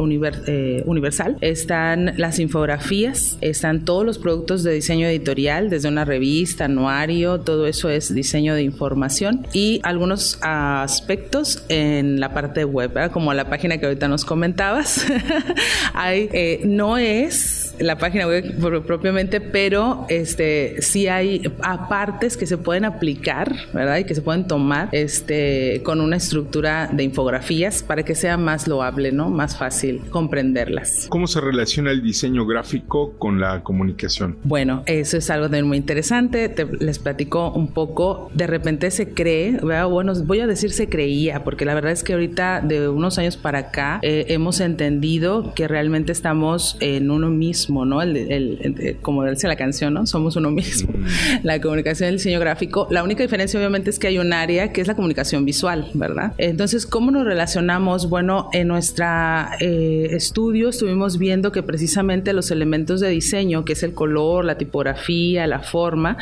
eh, 0.46 0.82
universal. 0.86 1.36
Están 1.40 2.14
las 2.16 2.38
infografías, 2.38 3.38
están 3.40 3.84
todos 3.84 4.04
los 4.04 4.18
productos 4.18 4.62
de 4.62 4.72
diseño 4.72 5.06
editorial, 5.06 5.70
desde 5.70 5.88
una 5.88 6.04
revista, 6.04 6.68
anuario, 6.74 7.40
todo 7.40 7.66
eso 7.66 7.88
es 7.88 8.12
diseño 8.12 8.54
de 8.54 8.62
información 8.62 9.46
y 9.52 9.80
algunos 9.82 10.38
aspectos 10.42 11.64
en 11.68 12.20
la 12.20 12.34
parte 12.34 12.64
web, 12.64 13.10
como 13.12 13.32
la 13.32 13.48
página 13.48 13.78
que 13.78 13.86
ahorita 13.86 14.08
nos 14.08 14.24
comentabas. 14.24 15.06
Hay, 15.94 16.28
eh, 16.32 16.60
no 16.64 16.98
es 16.98 17.63
la 17.78 17.98
página 17.98 18.26
web 18.26 18.54
propiamente, 18.86 19.40
pero 19.40 20.06
este 20.08 20.80
sí 20.82 21.08
hay 21.08 21.42
apartes 21.62 22.36
que 22.36 22.46
se 22.46 22.58
pueden 22.58 22.84
aplicar, 22.84 23.54
¿verdad? 23.72 23.98
Y 23.98 24.04
que 24.04 24.14
se 24.14 24.22
pueden 24.22 24.46
tomar 24.46 24.88
este 24.92 25.80
con 25.84 26.00
una 26.00 26.16
estructura 26.16 26.88
de 26.92 27.02
infografías 27.02 27.82
para 27.82 28.02
que 28.02 28.14
sea 28.14 28.36
más 28.36 28.68
loable, 28.68 29.12
¿no? 29.12 29.30
Más 29.30 29.56
fácil 29.56 30.02
comprenderlas. 30.10 31.06
¿Cómo 31.08 31.26
se 31.26 31.40
relaciona 31.40 31.90
el 31.90 32.02
diseño 32.02 32.46
gráfico 32.46 33.14
con 33.18 33.40
la 33.40 33.62
comunicación? 33.62 34.36
Bueno, 34.44 34.82
eso 34.86 35.16
es 35.16 35.30
algo 35.30 35.48
muy 35.64 35.76
interesante. 35.76 36.52
les 36.80 36.98
platico 36.98 37.50
un 37.52 37.68
poco. 37.68 38.30
De 38.34 38.46
repente 38.46 38.90
se 38.90 39.10
cree, 39.10 39.52
¿verdad? 39.62 39.86
bueno, 39.88 40.12
voy 40.24 40.40
a 40.40 40.46
decir 40.46 40.72
se 40.72 40.88
creía, 40.88 41.44
porque 41.44 41.64
la 41.64 41.74
verdad 41.74 41.92
es 41.92 42.02
que 42.02 42.12
ahorita 42.12 42.60
de 42.60 42.88
unos 42.88 43.18
años 43.18 43.36
para 43.36 43.58
acá 43.58 44.00
eh, 44.02 44.26
hemos 44.28 44.60
entendido 44.60 45.54
que 45.54 45.68
realmente 45.68 46.12
estamos 46.12 46.76
en 46.80 47.10
uno 47.10 47.30
mismo 47.30 47.63
¿no? 47.70 48.02
El, 48.02 48.98
como 49.02 49.24
dice 49.24 49.48
la 49.48 49.56
canción, 49.56 49.94
¿no? 49.94 50.06
Somos 50.06 50.36
uno 50.36 50.50
mismo. 50.50 50.92
Mm. 50.92 51.04
La 51.44 51.60
comunicación 51.60 52.08
el 52.08 52.16
diseño 52.16 52.40
gráfico. 52.40 52.86
La 52.90 53.02
única 53.02 53.22
diferencia, 53.22 53.58
obviamente, 53.58 53.90
es 53.90 53.98
que 53.98 54.08
hay 54.08 54.18
un 54.18 54.32
área 54.32 54.72
que 54.72 54.80
es 54.80 54.88
la 54.88 54.94
comunicación 54.94 55.44
visual, 55.44 55.90
¿verdad? 55.94 56.32
Entonces, 56.38 56.86
¿cómo 56.86 57.10
nos 57.10 57.24
relacionamos? 57.24 58.08
Bueno, 58.08 58.48
en 58.52 58.68
nuestro 58.68 59.04
eh, 59.60 60.08
estudio 60.10 60.68
estuvimos 60.68 61.18
viendo 61.18 61.52
que 61.52 61.62
precisamente 61.62 62.32
los 62.32 62.50
elementos 62.50 63.00
de 63.00 63.08
diseño, 63.08 63.64
que 63.64 63.74
es 63.74 63.82
el 63.82 63.92
color, 63.92 64.44
la 64.44 64.56
tipografía, 64.56 65.46
la 65.46 65.60
forma, 65.60 66.16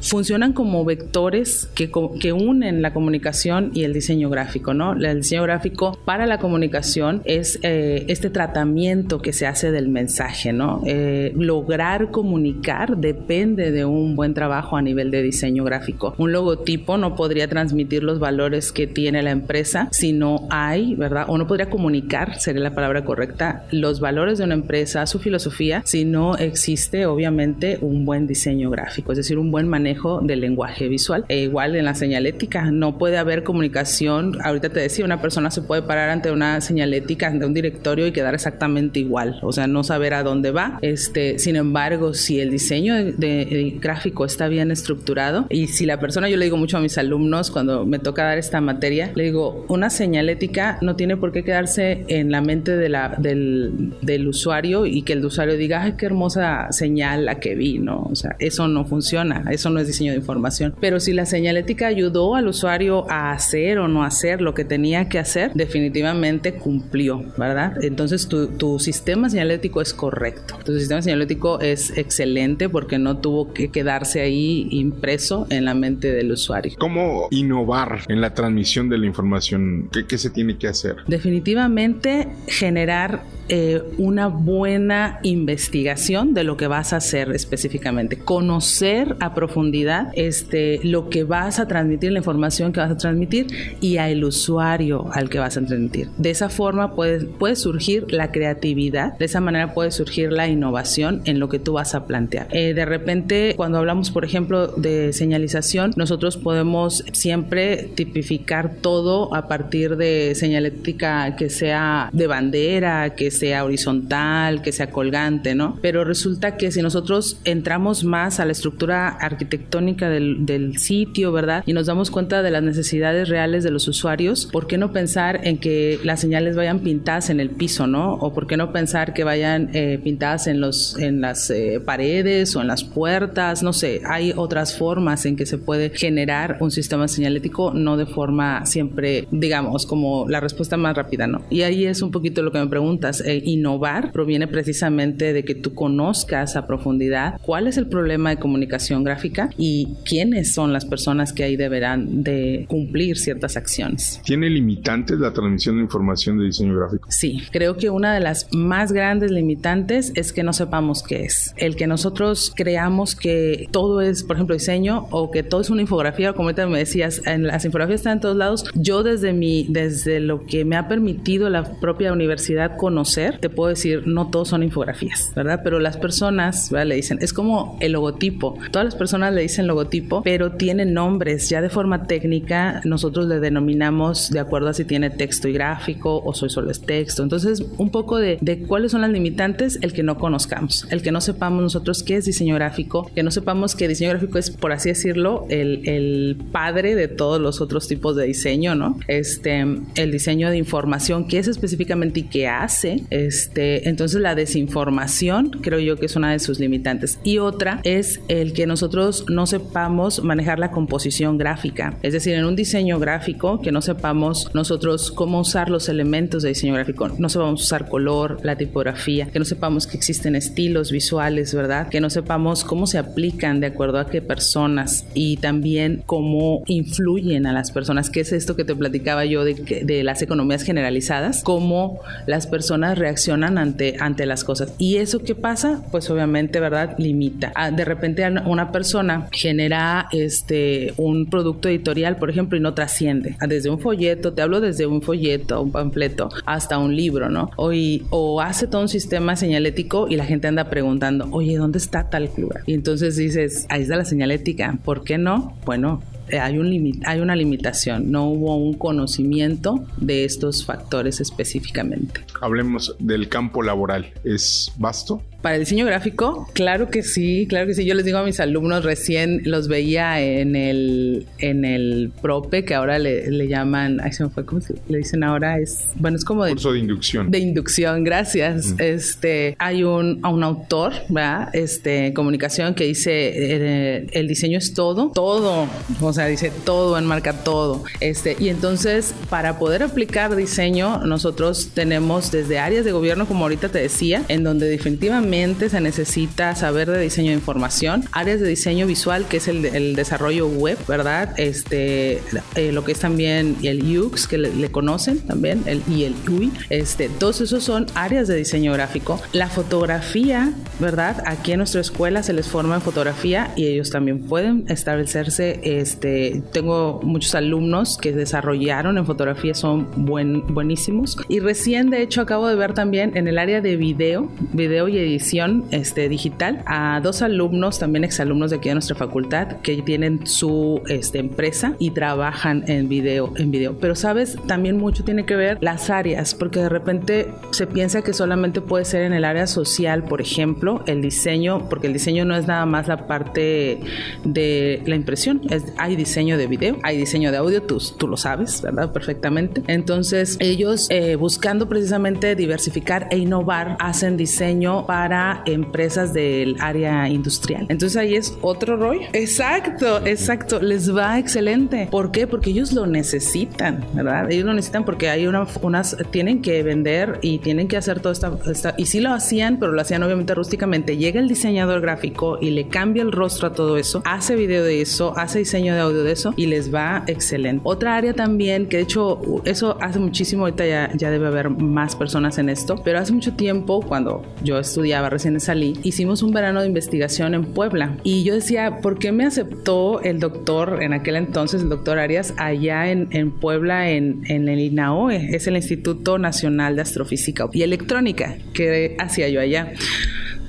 funcionan 0.00 0.52
como 0.52 0.84
vectores 0.84 1.68
que, 1.74 1.90
que 2.20 2.32
unen 2.32 2.82
la 2.82 2.92
comunicación 2.92 3.70
y 3.74 3.84
el 3.84 3.92
diseño 3.92 4.28
gráfico, 4.30 4.74
¿no? 4.74 4.92
El 4.92 5.20
diseño 5.20 5.42
gráfico 5.42 5.98
para 6.04 6.26
la 6.26 6.38
comunicación 6.38 7.22
es 7.24 7.58
eh, 7.62 8.04
este 8.08 8.30
tratamiento 8.30 9.20
que 9.22 9.32
se 9.32 9.46
hace 9.46 9.70
del 9.70 9.88
mensaje, 9.88 10.52
¿no? 10.52 10.82
Eh, 10.86 11.32
lograr 11.36 12.10
comunicar 12.10 12.96
depende 12.96 13.72
de 13.72 13.84
un 13.84 14.14
buen 14.14 14.34
trabajo 14.34 14.76
a 14.76 14.82
nivel 14.82 15.10
de 15.10 15.22
diseño 15.22 15.64
gráfico. 15.64 16.14
Un 16.18 16.32
logotipo 16.32 16.96
no 16.96 17.16
podría 17.16 17.48
transmitir 17.48 18.02
los 18.02 18.18
valores 18.18 18.72
que 18.72 18.86
tiene 18.86 19.22
la 19.22 19.32
empresa 19.32 19.88
si 19.90 20.12
no 20.12 20.46
hay, 20.50 20.94
¿verdad? 20.94 21.24
O 21.28 21.38
no 21.38 21.46
podría 21.46 21.70
comunicar, 21.70 22.38
sería 22.38 22.62
la 22.62 22.74
palabra 22.74 23.04
correcta, 23.04 23.64
los 23.70 24.00
valores 24.00 24.38
de 24.38 24.44
una 24.44 24.54
empresa, 24.54 25.06
su 25.06 25.18
filosofía, 25.18 25.82
si 25.84 26.04
no 26.04 26.36
existe 26.36 27.06
obviamente 27.06 27.78
un 27.80 28.04
buen 28.04 28.26
diseño 28.26 28.70
gráfico, 28.70 29.12
es 29.12 29.18
decir, 29.18 29.38
un 29.38 29.50
buen 29.50 29.68
manejo 29.68 30.20
del 30.20 30.40
lenguaje 30.40 30.88
visual. 30.88 31.24
E 31.28 31.40
igual 31.40 31.76
en 31.76 31.84
la 31.84 31.94
señalética, 31.94 32.70
no 32.70 32.98
puede 32.98 33.18
haber 33.18 33.42
comunicación. 33.42 34.38
Ahorita 34.42 34.68
te 34.68 34.80
decía, 34.80 35.04
una 35.04 35.20
persona 35.20 35.50
se 35.50 35.62
puede 35.62 35.82
parar 35.82 36.10
ante 36.10 36.30
una 36.30 36.60
señalética, 36.60 37.26
ante 37.26 37.46
un 37.46 37.54
directorio 37.54 38.06
y 38.06 38.12
quedar 38.12 38.34
exactamente 38.34 39.00
igual, 39.00 39.38
o 39.42 39.52
sea, 39.52 39.66
no 39.66 39.82
saber 39.82 40.14
a 40.14 40.22
dónde 40.22 40.50
va. 40.50 40.75
Este, 40.82 41.38
sin 41.38 41.56
embargo, 41.56 42.14
si 42.14 42.40
el 42.40 42.50
diseño 42.50 42.94
de, 42.94 43.76
gráfico 43.80 44.24
está 44.24 44.48
bien 44.48 44.70
estructurado 44.70 45.46
y 45.50 45.68
si 45.68 45.86
la 45.86 45.98
persona, 46.00 46.28
yo 46.28 46.36
le 46.36 46.44
digo 46.44 46.56
mucho 46.56 46.78
a 46.78 46.80
mis 46.80 46.98
alumnos 46.98 47.50
cuando 47.50 47.86
me 47.86 47.98
toca 47.98 48.24
dar 48.24 48.38
esta 48.38 48.60
materia, 48.60 49.12
le 49.14 49.24
digo, 49.24 49.64
una 49.68 49.90
señalética 49.90 50.78
no 50.82 50.96
tiene 50.96 51.16
por 51.16 51.32
qué 51.32 51.44
quedarse 51.44 52.04
en 52.08 52.30
la 52.30 52.40
mente 52.40 52.76
del, 52.76 54.26
usuario 54.26 54.86
y 54.86 55.02
que 55.02 55.12
el 55.12 55.24
usuario 55.24 55.56
diga, 55.56 55.82
ay, 55.82 55.94
qué 55.96 56.06
hermosa 56.06 56.72
señal 56.72 57.26
la 57.26 57.38
que 57.38 57.54
vi, 57.54 57.78
¿no? 57.78 58.08
O 58.10 58.14
sea, 58.14 58.34
eso 58.38 58.66
no 58.66 58.84
funciona, 58.84 59.44
eso 59.50 59.70
no 59.70 59.78
es 59.78 59.86
diseño 59.86 60.12
de 60.12 60.18
información. 60.18 60.74
Pero 60.80 60.98
si 61.00 61.12
la 61.12 61.26
señalética 61.26 61.86
ayudó 61.86 62.34
al 62.34 62.48
usuario 62.48 63.08
a 63.10 63.32
hacer 63.32 63.78
o 63.78 63.88
no 63.88 64.02
hacer 64.02 64.40
lo 64.40 64.54
que 64.54 64.64
tenía 64.64 65.08
que 65.08 65.18
hacer, 65.18 65.52
definitivamente 65.54 66.54
cumplió, 66.54 67.24
¿verdad? 67.36 67.84
Entonces 67.84 68.28
tu 68.28 68.78
sistema 68.78 69.30
señalético 69.30 69.80
es 69.80 69.94
correcto. 69.94 70.58
Tu 70.66 70.76
sistema 70.80 71.00
señalético 71.00 71.60
es 71.60 71.96
excelente 71.96 72.68
porque 72.68 72.98
no 72.98 73.18
tuvo 73.18 73.52
que 73.52 73.68
quedarse 73.68 74.20
ahí 74.20 74.66
impreso 74.72 75.46
en 75.48 75.64
la 75.64 75.74
mente 75.74 76.12
del 76.12 76.32
usuario. 76.32 76.72
¿Cómo 76.76 77.28
innovar 77.30 78.00
en 78.08 78.20
la 78.20 78.34
transmisión 78.34 78.88
de 78.88 78.98
la 78.98 79.06
información? 79.06 79.88
¿Qué, 79.92 80.06
qué 80.06 80.18
se 80.18 80.28
tiene 80.28 80.58
que 80.58 80.66
hacer? 80.66 80.96
Definitivamente 81.06 82.26
generar 82.48 83.22
eh, 83.48 83.82
una 83.98 84.26
buena 84.26 85.20
investigación 85.22 86.34
de 86.34 86.44
lo 86.44 86.56
que 86.56 86.66
vas 86.66 86.92
a 86.92 86.96
hacer 86.96 87.30
específicamente, 87.30 88.18
conocer 88.18 89.16
a 89.20 89.34
profundidad 89.34 90.08
este, 90.14 90.80
lo 90.82 91.08
que 91.10 91.24
vas 91.24 91.58
a 91.58 91.68
transmitir, 91.68 92.12
la 92.12 92.18
información 92.18 92.72
que 92.72 92.80
vas 92.80 92.90
a 92.90 92.96
transmitir 92.96 93.46
y 93.80 93.98
al 93.98 94.24
usuario 94.24 95.08
al 95.12 95.28
que 95.28 95.38
vas 95.38 95.56
a 95.56 95.64
transmitir. 95.64 96.08
De 96.18 96.30
esa 96.30 96.48
forma 96.48 96.94
puede, 96.94 97.24
puede 97.24 97.56
surgir 97.56 98.12
la 98.12 98.32
creatividad, 98.32 99.16
de 99.18 99.24
esa 99.24 99.40
manera 99.40 99.74
puede 99.74 99.90
surgir 99.90 100.32
la 100.32 100.48
innovación 100.48 101.22
en 101.24 101.38
lo 101.38 101.48
que 101.48 101.58
tú 101.58 101.74
vas 101.74 101.94
a 101.94 102.06
plantear. 102.06 102.48
Eh, 102.50 102.74
de 102.74 102.84
repente, 102.84 103.54
cuando 103.56 103.78
hablamos, 103.78 104.10
por 104.10 104.24
ejemplo, 104.24 104.68
de 104.68 105.12
señalización, 105.12 105.92
nosotros 105.96 106.36
podemos 106.36 107.04
siempre 107.12 107.90
tipificar 107.94 108.74
todo 108.80 109.34
a 109.34 109.48
partir 109.48 109.96
de 109.96 110.34
señalética 110.34 111.36
que 111.36 111.50
sea 111.50 112.10
de 112.12 112.26
bandera, 112.26 113.14
que 113.14 113.30
sea 113.36 113.64
horizontal, 113.64 114.62
que 114.62 114.72
sea 114.72 114.90
colgante, 114.90 115.54
¿no? 115.54 115.78
Pero 115.82 116.04
resulta 116.04 116.56
que 116.56 116.70
si 116.70 116.82
nosotros 116.82 117.40
entramos 117.44 118.04
más 118.04 118.40
a 118.40 118.44
la 118.44 118.52
estructura 118.52 119.08
arquitectónica 119.08 120.08
del, 120.08 120.36
sitio, 120.78 121.32
¿verdad? 121.32 121.62
Y 121.66 121.72
nos 121.72 121.86
damos 121.86 122.10
cuenta 122.10 122.42
de 122.42 122.50
las 122.50 122.62
necesidades 122.62 123.28
reales 123.28 123.62
de 123.64 123.70
los 123.70 123.88
usuarios, 123.88 124.46
¿por 124.46 124.66
qué 124.66 124.78
no 124.78 124.92
pensar 124.92 125.40
en 125.44 125.58
que 125.58 126.00
las 126.02 126.20
señales 126.20 126.56
vayan 126.56 126.80
pintadas 126.80 127.30
en 127.30 127.40
el 127.40 127.50
piso, 127.50 127.86
¿no? 127.86 128.14
O 128.14 128.32
por 128.34 128.46
qué 128.46 128.56
no 128.56 128.72
pensar 128.72 129.14
que 129.14 129.24
vayan 129.24 129.70
eh, 129.74 130.00
pintadas 130.02 130.46
en, 130.46 130.60
los, 130.60 130.98
en 130.98 131.20
las 131.20 131.50
eh, 131.50 131.80
paredes 131.84 132.56
o 132.56 132.60
en 132.60 132.68
las 132.68 132.84
puertas, 132.84 133.62
no 133.62 133.72
sé, 133.72 134.02
hay 134.06 134.32
otras 134.36 134.76
formas 134.76 135.26
en 135.26 135.36
que 135.36 135.46
se 135.46 135.58
puede 135.58 135.90
generar 135.90 136.58
un 136.60 136.70
sistema 136.70 137.08
señalético, 137.08 137.72
no 137.72 137.96
de 137.96 138.06
forma 138.06 138.66
siempre, 138.66 139.28
digamos, 139.30 139.86
como 139.86 140.28
la 140.28 140.40
respuesta 140.40 140.76
más 140.76 140.96
rápida, 140.96 141.26
¿no? 141.26 141.42
Y 141.50 141.62
ahí 141.62 141.84
es 141.84 142.02
un 142.02 142.10
poquito 142.10 142.42
lo 142.42 142.52
que 142.52 142.58
me 142.58 142.66
preguntas. 142.66 143.20
Eh, 143.26 143.42
innovar 143.44 144.12
proviene 144.12 144.46
precisamente 144.46 145.32
de 145.32 145.44
que 145.44 145.56
tú 145.56 145.74
conozcas 145.74 146.54
a 146.54 146.66
profundidad 146.68 147.40
cuál 147.42 147.66
es 147.66 147.76
el 147.76 147.88
problema 147.88 148.30
de 148.30 148.36
comunicación 148.36 149.02
gráfica 149.02 149.50
y 149.58 149.96
quiénes 150.04 150.54
son 150.54 150.72
las 150.72 150.84
personas 150.84 151.32
que 151.32 151.42
ahí 151.42 151.56
deberán 151.56 152.22
de 152.22 152.66
cumplir 152.68 153.18
ciertas 153.18 153.56
acciones. 153.56 154.20
¿Tiene 154.24 154.48
limitantes 154.48 155.18
la 155.18 155.32
transmisión 155.32 155.78
de 155.78 155.82
información 155.82 156.38
de 156.38 156.44
diseño 156.44 156.76
gráfico? 156.76 157.08
Sí, 157.10 157.42
creo 157.50 157.76
que 157.76 157.90
una 157.90 158.14
de 158.14 158.20
las 158.20 158.46
más 158.52 158.92
grandes 158.92 159.32
limitantes 159.32 160.12
es 160.14 160.32
que 160.32 160.44
no 160.44 160.52
sepamos 160.52 161.02
qué 161.02 161.24
es. 161.24 161.52
El 161.56 161.74
que 161.74 161.88
nosotros 161.88 162.52
creamos 162.54 163.16
que 163.16 163.68
todo 163.72 164.02
es, 164.02 164.22
por 164.22 164.36
ejemplo, 164.36 164.54
diseño 164.54 165.08
o 165.10 165.32
que 165.32 165.42
todo 165.42 165.62
es 165.62 165.70
una 165.70 165.82
infografía, 165.82 166.32
como 166.32 166.50
ahorita 166.50 166.68
me 166.68 166.78
decías, 166.78 167.22
en 167.26 167.44
las 167.44 167.64
infografías 167.64 168.00
están 168.00 168.14
en 168.14 168.20
todos 168.20 168.36
lados. 168.36 168.64
Yo 168.74 169.02
desde 169.02 169.32
mi, 169.32 169.66
desde 169.68 170.20
lo 170.20 170.46
que 170.46 170.64
me 170.64 170.76
ha 170.76 170.86
permitido 170.86 171.50
la 171.50 171.64
propia 171.80 172.12
universidad 172.12 172.76
conocer, 172.76 173.15
te 173.40 173.50
puedo 173.50 173.70
decir, 173.70 174.06
no 174.06 174.28
todos 174.28 174.48
son 174.48 174.62
infografías, 174.62 175.32
¿verdad? 175.34 175.60
Pero 175.64 175.78
las 175.78 175.96
personas 175.96 176.70
le 176.70 176.94
dicen, 176.94 177.18
es 177.20 177.32
como 177.32 177.76
el 177.80 177.92
logotipo. 177.92 178.58
Todas 178.70 178.84
las 178.84 178.94
personas 178.94 179.32
le 179.34 179.42
dicen 179.42 179.66
logotipo, 179.66 180.22
pero 180.22 180.52
tienen 180.52 180.94
nombres. 180.94 181.48
Ya 181.48 181.60
de 181.60 181.68
forma 181.68 182.06
técnica, 182.06 182.80
nosotros 182.84 183.26
le 183.26 183.40
denominamos 183.40 184.30
de 184.30 184.40
acuerdo 184.40 184.68
a 184.68 184.74
si 184.74 184.84
tiene 184.84 185.10
texto 185.10 185.48
y 185.48 185.52
gráfico 185.52 186.22
o 186.24 186.34
soy 186.34 186.50
solo 186.50 186.70
es 186.70 186.80
texto. 186.80 187.22
Entonces, 187.22 187.64
un 187.78 187.90
poco 187.90 188.18
de, 188.18 188.38
de 188.40 188.62
cuáles 188.62 188.92
son 188.92 189.00
las 189.00 189.10
limitantes, 189.10 189.78
el 189.82 189.92
que 189.92 190.02
no 190.02 190.18
conozcamos, 190.18 190.86
el 190.90 191.02
que 191.02 191.12
no 191.12 191.20
sepamos 191.20 191.62
nosotros 191.62 192.02
qué 192.02 192.16
es 192.16 192.24
diseño 192.24 192.54
gráfico, 192.54 193.10
que 193.14 193.22
no 193.22 193.30
sepamos 193.30 193.74
que 193.74 193.88
diseño 193.88 194.10
gráfico 194.10 194.38
es, 194.38 194.50
por 194.50 194.72
así 194.72 194.90
decirlo, 194.90 195.46
el, 195.48 195.88
el 195.88 196.36
padre 196.52 196.94
de 196.94 197.08
todos 197.08 197.40
los 197.40 197.60
otros 197.60 197.88
tipos 197.88 198.16
de 198.16 198.26
diseño, 198.26 198.74
¿no? 198.74 198.98
Este, 199.08 199.64
el 199.94 200.12
diseño 200.12 200.50
de 200.50 200.58
información, 200.58 201.26
qué 201.26 201.38
es 201.38 201.48
específicamente 201.48 202.20
y 202.20 202.22
qué 202.24 202.48
hace. 202.48 203.04
Este, 203.10 203.88
entonces, 203.88 204.20
la 204.20 204.34
desinformación 204.34 205.50
creo 205.62 205.78
yo 205.78 205.96
que 205.96 206.06
es 206.06 206.16
una 206.16 206.32
de 206.32 206.38
sus 206.38 206.58
limitantes. 206.58 207.18
Y 207.22 207.38
otra 207.38 207.80
es 207.84 208.20
el 208.28 208.52
que 208.52 208.66
nosotros 208.66 209.24
no 209.28 209.46
sepamos 209.46 210.22
manejar 210.22 210.58
la 210.58 210.70
composición 210.70 211.38
gráfica. 211.38 211.98
Es 212.02 212.12
decir, 212.12 212.34
en 212.34 212.44
un 212.44 212.56
diseño 212.56 212.98
gráfico, 212.98 213.60
que 213.60 213.72
no 213.72 213.82
sepamos 213.82 214.50
nosotros 214.54 215.10
cómo 215.10 215.40
usar 215.40 215.70
los 215.70 215.88
elementos 215.88 216.42
de 216.42 216.50
diseño 216.50 216.74
gráfico, 216.74 217.08
no 217.08 217.28
sepamos 217.28 217.62
usar 217.62 217.88
color, 217.88 218.40
la 218.42 218.56
tipografía, 218.56 219.26
que 219.26 219.38
no 219.38 219.44
sepamos 219.44 219.86
que 219.86 219.96
existen 219.96 220.36
estilos 220.36 220.90
visuales, 220.90 221.54
¿verdad? 221.54 221.88
Que 221.88 222.00
no 222.00 222.10
sepamos 222.10 222.64
cómo 222.64 222.86
se 222.86 222.98
aplican 222.98 223.60
de 223.60 223.68
acuerdo 223.68 223.98
a 223.98 224.08
qué 224.08 224.22
personas 224.22 225.06
y 225.14 225.36
también 225.38 226.02
cómo 226.06 226.62
influyen 226.66 227.46
a 227.46 227.52
las 227.52 227.70
personas, 227.70 228.10
que 228.10 228.20
es 228.20 228.32
esto 228.32 228.56
que 228.56 228.64
te 228.64 228.74
platicaba 228.74 229.24
yo 229.24 229.44
de, 229.44 229.54
de 229.84 230.04
las 230.04 230.22
economías 230.22 230.62
generalizadas, 230.62 231.42
cómo 231.42 232.00
las 232.26 232.46
personas 232.46 232.95
reaccionan 232.96 233.58
ante, 233.58 233.96
ante 234.00 234.26
las 234.26 234.44
cosas. 234.44 234.74
¿Y 234.78 234.96
eso 234.96 235.20
qué 235.20 235.34
pasa? 235.34 235.82
Pues 235.90 236.10
obviamente, 236.10 236.60
¿verdad? 236.60 236.96
Limita. 236.98 237.52
Ah, 237.54 237.70
de 237.70 237.84
repente 237.84 238.26
una 238.46 238.72
persona 238.72 239.28
genera 239.32 240.08
este, 240.12 240.94
un 240.96 241.26
producto 241.26 241.68
editorial, 241.68 242.16
por 242.16 242.30
ejemplo, 242.30 242.56
y 242.58 242.60
no 242.60 242.74
trasciende. 242.74 243.36
Ah, 243.40 243.46
desde 243.46 243.70
un 243.70 243.78
folleto, 243.78 244.32
te 244.32 244.42
hablo 244.42 244.60
desde 244.60 244.86
un 244.86 245.02
folleto, 245.02 245.62
un 245.62 245.72
panfleto, 245.72 246.28
hasta 246.44 246.78
un 246.78 246.96
libro, 246.96 247.28
¿no? 247.28 247.50
O, 247.56 247.72
o 248.10 248.40
hace 248.40 248.66
todo 248.66 248.82
un 248.82 248.88
sistema 248.88 249.36
señalético 249.36 250.08
y 250.08 250.16
la 250.16 250.24
gente 250.24 250.48
anda 250.48 250.70
preguntando, 250.70 251.28
oye, 251.30 251.56
¿dónde 251.56 251.78
está 251.78 252.08
tal 252.10 252.28
club? 252.30 252.54
Y 252.66 252.74
entonces 252.74 253.16
dices, 253.16 253.66
ahí 253.68 253.82
está 253.82 253.96
la 253.96 254.04
señalética. 254.04 254.78
¿Por 254.84 255.04
qué 255.04 255.18
no? 255.18 255.56
Bueno, 255.64 256.02
hay, 256.32 256.58
un 256.58 257.00
hay 257.04 257.20
una 257.20 257.36
limitación, 257.36 258.10
no 258.10 258.28
hubo 258.28 258.56
un 258.56 258.74
conocimiento 258.74 259.86
de 259.98 260.24
estos 260.24 260.64
factores 260.64 261.20
específicamente. 261.20 262.20
Hablemos 262.40 262.94
del 262.98 263.28
campo 263.28 263.62
laboral, 263.62 264.12
¿es 264.24 264.72
vasto? 264.78 265.22
Para 265.42 265.56
el 265.56 265.60
diseño 265.60 265.86
gráfico, 265.86 266.48
claro 266.54 266.90
que 266.90 267.04
sí, 267.04 267.46
claro 267.48 267.68
que 267.68 267.74
sí. 267.74 267.84
Yo 267.84 267.94
les 267.94 268.04
digo 268.04 268.18
a 268.18 268.24
mis 268.24 268.40
alumnos, 268.40 268.84
recién 268.84 269.42
los 269.44 269.68
veía 269.68 270.20
en 270.20 270.56
el, 270.56 271.26
en 271.38 271.64
el 271.64 272.10
PROPE, 272.20 272.64
que 272.64 272.74
ahora 272.74 272.98
le, 272.98 273.30
le 273.30 273.46
llaman, 273.46 274.00
ay, 274.02 274.12
se 274.12 274.24
me 274.24 274.30
fue, 274.30 274.44
¿cómo 274.44 274.60
se 274.60 274.74
le 274.88 274.98
dicen 274.98 275.22
ahora? 275.22 275.60
Es, 275.60 275.90
bueno, 275.96 276.16
es 276.16 276.24
como 276.24 276.44
de... 276.44 276.50
Curso 276.52 276.72
de 276.72 276.80
inducción. 276.80 277.30
De 277.30 277.38
inducción, 277.38 278.02
gracias. 278.02 278.74
Este, 278.78 279.54
hay 279.60 279.84
un, 279.84 280.24
un 280.26 280.42
autor, 280.42 280.94
¿verdad? 281.10 281.50
Este, 281.52 282.12
comunicación 282.12 282.74
que 282.74 282.84
dice, 282.84 283.10
eh, 283.12 284.06
el 284.12 284.26
diseño 284.26 284.58
es 284.58 284.74
todo, 284.74 285.12
todo, 285.14 285.68
o 286.00 286.12
sea, 286.16 286.26
dice 286.26 286.50
todo, 286.64 286.98
enmarca 286.98 287.44
todo. 287.44 287.84
Este, 288.00 288.36
y 288.38 288.48
entonces, 288.48 289.14
para 289.30 289.58
poder 289.58 289.82
aplicar 289.82 290.34
diseño, 290.36 290.98
nosotros 290.98 291.70
tenemos 291.74 292.30
desde 292.30 292.58
áreas 292.58 292.84
de 292.84 292.92
gobierno, 292.92 293.26
como 293.26 293.44
ahorita 293.44 293.68
te 293.68 293.78
decía, 293.78 294.22
en 294.28 294.44
donde 294.44 294.68
definitivamente 294.68 295.68
se 295.68 295.80
necesita 295.80 296.54
saber 296.54 296.90
de 296.90 297.00
diseño 297.00 297.30
de 297.30 297.36
información, 297.36 298.04
áreas 298.12 298.40
de 298.40 298.48
diseño 298.48 298.86
visual, 298.86 299.26
que 299.28 299.38
es 299.38 299.48
el, 299.48 299.94
desarrollo 299.96 300.48
web, 300.48 300.78
¿verdad? 300.88 301.38
Este, 301.38 302.20
eh, 302.54 302.72
lo 302.72 302.84
que 302.84 302.92
es 302.92 302.98
también 302.98 303.56
el 303.62 303.98
UX, 303.98 304.26
que 304.26 304.38
le, 304.38 304.70
conocen 304.70 305.20
también, 305.20 305.62
el, 305.66 305.82
y 305.88 306.04
el 306.04 306.14
UI. 306.28 306.52
Este, 306.70 307.08
todos 307.08 307.40
esos 307.40 307.64
son 307.64 307.86
áreas 307.94 308.28
de 308.28 308.36
diseño 308.36 308.72
gráfico. 308.72 309.20
La 309.32 309.48
fotografía, 309.48 310.52
¿verdad? 310.80 311.22
Aquí 311.26 311.52
en 311.52 311.58
nuestra 311.58 311.80
escuela 311.80 312.22
se 312.22 312.32
les 312.32 312.46
forma 312.46 312.74
en 312.76 312.82
fotografía 312.82 313.52
y 313.56 313.66
ellos 313.66 313.90
también 313.90 314.20
pueden 314.20 314.64
establecerse 314.68 315.60
este, 315.62 316.05
este, 316.06 316.42
tengo 316.52 317.00
muchos 317.02 317.34
alumnos 317.34 317.98
que 317.98 318.12
desarrollaron 318.12 318.98
en 318.98 319.06
fotografía, 319.06 319.54
son 319.54 319.88
buen, 319.96 320.54
buenísimos. 320.54 321.16
Y 321.28 321.40
recién, 321.40 321.90
de 321.90 322.02
hecho, 322.02 322.20
acabo 322.20 322.48
de 322.48 322.54
ver 322.54 322.74
también 322.74 323.16
en 323.16 323.28
el 323.28 323.38
área 323.38 323.60
de 323.60 323.76
video, 323.76 324.28
video 324.52 324.88
y 324.88 324.98
edición 324.98 325.64
este, 325.70 326.08
digital, 326.08 326.62
a 326.66 327.00
dos 327.02 327.22
alumnos, 327.22 327.78
también 327.78 328.04
exalumnos 328.04 328.50
de 328.50 328.56
aquí 328.56 328.68
de 328.68 328.76
nuestra 328.76 328.96
facultad, 328.96 329.60
que 329.62 329.82
tienen 329.82 330.26
su 330.26 330.82
este, 330.88 331.18
empresa 331.18 331.74
y 331.78 331.90
trabajan 331.90 332.64
en 332.68 332.88
video, 332.88 333.32
en 333.36 333.50
video. 333.50 333.76
Pero 333.80 333.94
sabes, 333.94 334.36
también 334.46 334.76
mucho 334.76 335.04
tiene 335.04 335.24
que 335.24 335.36
ver 335.36 335.58
las 335.60 335.90
áreas, 335.90 336.34
porque 336.34 336.60
de 336.60 336.68
repente 336.68 337.28
se 337.50 337.66
piensa 337.66 338.02
que 338.02 338.12
solamente 338.12 338.60
puede 338.60 338.84
ser 338.84 339.02
en 339.02 339.12
el 339.12 339.24
área 339.24 339.46
social, 339.46 340.04
por 340.04 340.20
ejemplo, 340.20 340.82
el 340.86 341.02
diseño, 341.02 341.68
porque 341.68 341.88
el 341.88 341.92
diseño 341.92 342.24
no 342.24 342.36
es 342.36 342.46
nada 342.46 342.66
más 342.66 342.88
la 342.88 343.06
parte 343.06 343.80
de 344.24 344.82
la 344.86 344.94
impresión, 344.94 345.42
es, 345.50 345.64
hay 345.78 345.95
diseño 345.96 346.38
de 346.38 346.46
video, 346.46 346.76
hay 346.82 346.96
diseño 346.96 347.30
de 347.30 347.38
audio, 347.38 347.62
tú, 347.62 347.78
tú 347.96 348.08
lo 348.08 348.16
sabes, 348.16 348.62
¿verdad? 348.62 348.92
Perfectamente. 348.92 349.62
Entonces, 349.66 350.36
ellos 350.40 350.86
eh, 350.90 351.16
buscando 351.16 351.68
precisamente 351.68 352.34
diversificar 352.34 353.08
e 353.10 353.18
innovar, 353.18 353.76
hacen 353.80 354.16
diseño 354.16 354.86
para 354.86 355.42
empresas 355.46 356.12
del 356.12 356.56
área 356.60 357.08
industrial. 357.08 357.66
Entonces 357.68 357.96
ahí 357.96 358.14
es 358.14 358.36
otro 358.40 358.76
rollo. 358.76 359.06
Exacto, 359.12 360.04
exacto. 360.06 360.60
Les 360.60 360.94
va 360.94 361.18
excelente. 361.18 361.88
¿Por 361.90 362.12
qué? 362.12 362.26
Porque 362.26 362.50
ellos 362.50 362.72
lo 362.72 362.86
necesitan, 362.86 363.84
¿verdad? 363.94 364.30
Ellos 364.30 364.44
lo 364.44 364.54
necesitan 364.54 364.84
porque 364.84 365.08
hay 365.08 365.26
una, 365.26 365.46
unas, 365.62 365.96
tienen 366.10 366.42
que 366.42 366.62
vender 366.62 367.18
y 367.22 367.38
tienen 367.38 367.68
que 367.68 367.76
hacer 367.76 368.00
todo 368.00 368.12
esta, 368.12 368.36
esta, 368.50 368.74
y 368.76 368.86
sí 368.86 369.00
lo 369.00 369.12
hacían, 369.12 369.58
pero 369.58 369.72
lo 369.72 369.80
hacían 369.80 370.02
obviamente 370.02 370.34
rústicamente. 370.34 370.96
Llega 370.96 371.20
el 371.20 371.28
diseñador 371.28 371.80
gráfico 371.80 372.38
y 372.40 372.50
le 372.50 372.68
cambia 372.68 373.02
el 373.02 373.12
rostro 373.12 373.48
a 373.48 373.52
todo 373.52 373.76
eso, 373.76 374.02
hace 374.04 374.36
video 374.36 374.64
de 374.64 374.80
eso, 374.80 375.16
hace 375.16 375.40
diseño 375.40 375.74
de 375.74 375.80
audio 375.86 376.02
de 376.04 376.12
eso 376.12 376.34
y 376.36 376.46
les 376.46 376.74
va 376.74 377.04
excelente. 377.06 377.62
Otra 377.64 377.96
área 377.96 378.12
también, 378.12 378.66
que 378.66 378.78
de 378.78 378.82
hecho 378.82 379.20
eso 379.44 379.78
hace 379.80 379.98
muchísimo, 379.98 380.44
ahorita 380.44 380.66
ya, 380.66 380.90
ya 380.94 381.10
debe 381.10 381.26
haber 381.26 381.50
más 381.50 381.96
personas 381.96 382.38
en 382.38 382.48
esto, 382.48 382.80
pero 382.84 382.98
hace 382.98 383.12
mucho 383.12 383.34
tiempo, 383.34 383.80
cuando 383.80 384.22
yo 384.42 384.58
estudiaba, 384.58 385.10
recién 385.10 385.38
salí, 385.40 385.78
hicimos 385.82 386.22
un 386.22 386.32
verano 386.32 386.60
de 386.60 386.66
investigación 386.66 387.34
en 387.34 387.44
Puebla 387.44 387.96
y 388.02 388.24
yo 388.24 388.34
decía, 388.34 388.80
¿por 388.80 388.98
qué 388.98 389.12
me 389.12 389.24
aceptó 389.24 390.00
el 390.02 390.20
doctor 390.20 390.82
en 390.82 390.92
aquel 390.92 391.16
entonces, 391.16 391.62
el 391.62 391.68
doctor 391.68 391.98
Arias, 391.98 392.34
allá 392.36 392.90
en, 392.90 393.08
en 393.10 393.30
Puebla, 393.30 393.90
en, 393.90 394.22
en 394.28 394.48
el 394.48 394.60
INAOE? 394.60 395.34
Es 395.34 395.46
el 395.46 395.56
Instituto 395.56 396.18
Nacional 396.18 396.76
de 396.76 396.82
Astrofísica 396.82 397.48
y 397.52 397.62
Electrónica, 397.62 398.36
que 398.52 398.96
hacía 398.98 399.28
yo 399.28 399.40
allá 399.40 399.72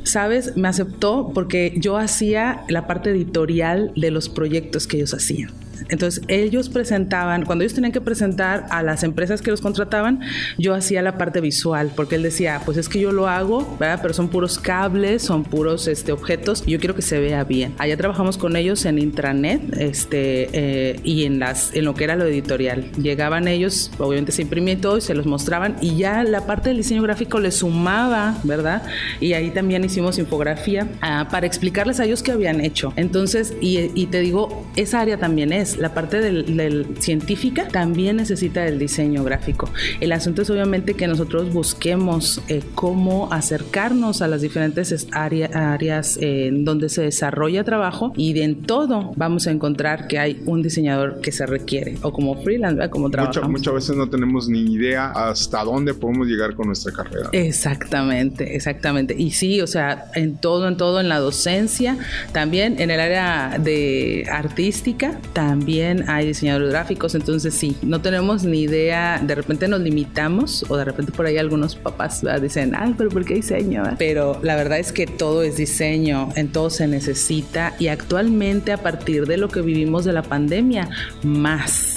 sabes, 0.07 0.57
me 0.57 0.67
aceptó 0.67 1.31
porque 1.33 1.73
yo 1.77 1.97
hacía 1.97 2.63
la 2.67 2.87
parte 2.87 3.11
editorial 3.11 3.91
de 3.95 4.11
los 4.11 4.29
proyectos 4.29 4.87
que 4.87 4.97
ellos 4.97 5.13
hacían. 5.13 5.51
Entonces 5.89 6.23
ellos 6.27 6.69
presentaban, 6.69 7.45
cuando 7.45 7.63
ellos 7.63 7.73
tenían 7.73 7.91
que 7.91 8.01
presentar 8.01 8.65
a 8.69 8.83
las 8.83 9.03
empresas 9.03 9.41
que 9.41 9.51
los 9.51 9.61
contrataban, 9.61 10.21
yo 10.57 10.73
hacía 10.73 11.01
la 11.01 11.17
parte 11.17 11.41
visual, 11.41 11.91
porque 11.95 12.15
él 12.15 12.23
decía, 12.23 12.61
pues 12.65 12.77
es 12.77 12.89
que 12.89 12.99
yo 12.99 13.11
lo 13.11 13.27
hago, 13.27 13.77
¿verdad? 13.79 13.99
Pero 14.01 14.13
son 14.13 14.29
puros 14.29 14.59
cables, 14.59 15.21
son 15.21 15.43
puros 15.43 15.87
este, 15.87 16.11
objetos, 16.11 16.65
yo 16.65 16.79
quiero 16.79 16.95
que 16.95 17.01
se 17.01 17.19
vea 17.19 17.43
bien. 17.43 17.73
Allá 17.77 17.97
trabajamos 17.97 18.37
con 18.37 18.55
ellos 18.55 18.85
en 18.85 18.99
intranet 18.99 19.61
este, 19.77 20.49
eh, 20.53 20.99
y 21.03 21.25
en, 21.25 21.39
las, 21.39 21.73
en 21.73 21.85
lo 21.85 21.93
que 21.93 22.03
era 22.03 22.15
lo 22.15 22.25
editorial. 22.25 22.91
Llegaban 22.93 23.47
ellos, 23.47 23.91
obviamente 23.97 24.31
se 24.31 24.41
imprimía 24.43 24.79
todo 24.79 24.97
y 24.97 25.01
se 25.01 25.13
los 25.13 25.25
mostraban, 25.25 25.75
y 25.81 25.97
ya 25.97 26.23
la 26.23 26.45
parte 26.45 26.69
del 26.69 26.77
diseño 26.77 27.01
gráfico 27.03 27.39
les 27.39 27.55
sumaba, 27.55 28.37
¿verdad? 28.43 28.83
Y 29.19 29.33
ahí 29.33 29.51
también 29.51 29.83
hicimos 29.83 30.17
infografía 30.17 30.87
ah, 31.01 31.27
para 31.29 31.45
explicarles 31.45 31.99
a 31.99 32.05
ellos 32.05 32.23
qué 32.23 32.31
habían 32.31 32.61
hecho. 32.61 32.93
Entonces, 32.95 33.53
y 33.61 34.05
te 34.07 34.19
digo, 34.19 34.65
esa 34.75 35.01
área 35.01 35.17
también 35.17 35.51
es 35.51 35.66
la 35.75 35.93
parte 35.93 36.21
del, 36.21 36.87
científica 36.99 37.67
también 37.67 38.17
necesita 38.17 38.65
el 38.65 38.79
diseño 38.79 39.23
gráfico. 39.23 39.69
El 39.99 40.11
asunto 40.11 40.41
es 40.41 40.49
obviamente 40.49 40.93
que 40.93 41.07
nosotros 41.07 41.51
busquemos 41.53 42.41
eh, 42.47 42.63
cómo 42.75 43.31
acercarnos 43.31 44.21
a 44.21 44.27
las 44.27 44.41
diferentes 44.41 45.07
áreas 45.11 46.17
en 46.21 46.63
donde 46.63 46.89
se 46.89 47.03
desarrolla 47.03 47.63
trabajo 47.63 48.13
y 48.15 48.39
en 48.39 48.63
todo 48.63 49.11
vamos 49.15 49.47
a 49.47 49.51
encontrar 49.51 50.07
que 50.07 50.19
hay 50.19 50.41
un 50.45 50.61
diseñador 50.61 51.21
que 51.21 51.31
se 51.31 51.45
requiere 51.45 51.97
o 52.01 52.11
como 52.13 52.41
freelance, 52.43 52.89
como 52.89 53.09
trabajamos. 53.09 53.49
muchas 53.49 53.73
veces 53.73 53.95
no 53.95 54.09
tenemos 54.09 54.47
ni 54.47 54.73
idea 54.73 55.11
hasta 55.11 55.63
dónde 55.63 55.93
podemos 55.93 56.27
llegar 56.27 56.55
con 56.55 56.67
nuestra 56.67 56.91
carrera. 56.93 57.29
Exactamente, 57.31 58.55
exactamente. 58.55 59.15
Y 59.17 59.31
sí, 59.31 59.61
o 59.61 59.67
sea, 59.67 60.05
en 60.15 60.37
todo, 60.37 60.67
en 60.67 60.77
todo, 60.77 60.99
en 60.99 61.09
la 61.09 61.19
docencia, 61.19 61.97
también 62.31 62.79
en 62.79 62.91
el 62.91 62.99
área 62.99 63.57
de 63.59 64.27
artística, 64.31 65.19
también 65.33 65.56
también 65.57 66.07
hay 66.07 66.27
diseñadores 66.27 66.69
gráficos, 66.69 67.15
entonces 67.15 67.51
sí, 67.51 67.75
no 67.81 67.99
tenemos 67.99 68.43
ni 68.43 68.61
idea, 68.61 69.19
de 69.25 69.33
repente 69.33 69.67
nos 69.67 69.81
limitamos 69.81 70.63
o 70.69 70.77
de 70.77 70.85
repente 70.85 71.11
por 71.11 71.25
ahí 71.25 71.39
algunos 71.39 71.75
papás 71.75 72.23
dicen, 72.39 72.73
ay, 72.75 72.93
pero 72.95 73.09
¿por 73.09 73.25
qué 73.25 73.33
diseño? 73.33 73.83
Pero 73.97 74.39
la 74.43 74.55
verdad 74.55 74.77
es 74.77 74.91
que 74.91 75.07
todo 75.07 75.41
es 75.41 75.57
diseño, 75.57 76.29
en 76.35 76.51
todo 76.51 76.69
se 76.69 76.87
necesita 76.87 77.73
y 77.79 77.87
actualmente 77.87 78.71
a 78.71 78.77
partir 78.77 79.25
de 79.25 79.37
lo 79.37 79.49
que 79.49 79.61
vivimos 79.61 80.05
de 80.05 80.13
la 80.13 80.21
pandemia, 80.21 80.89
más 81.23 81.96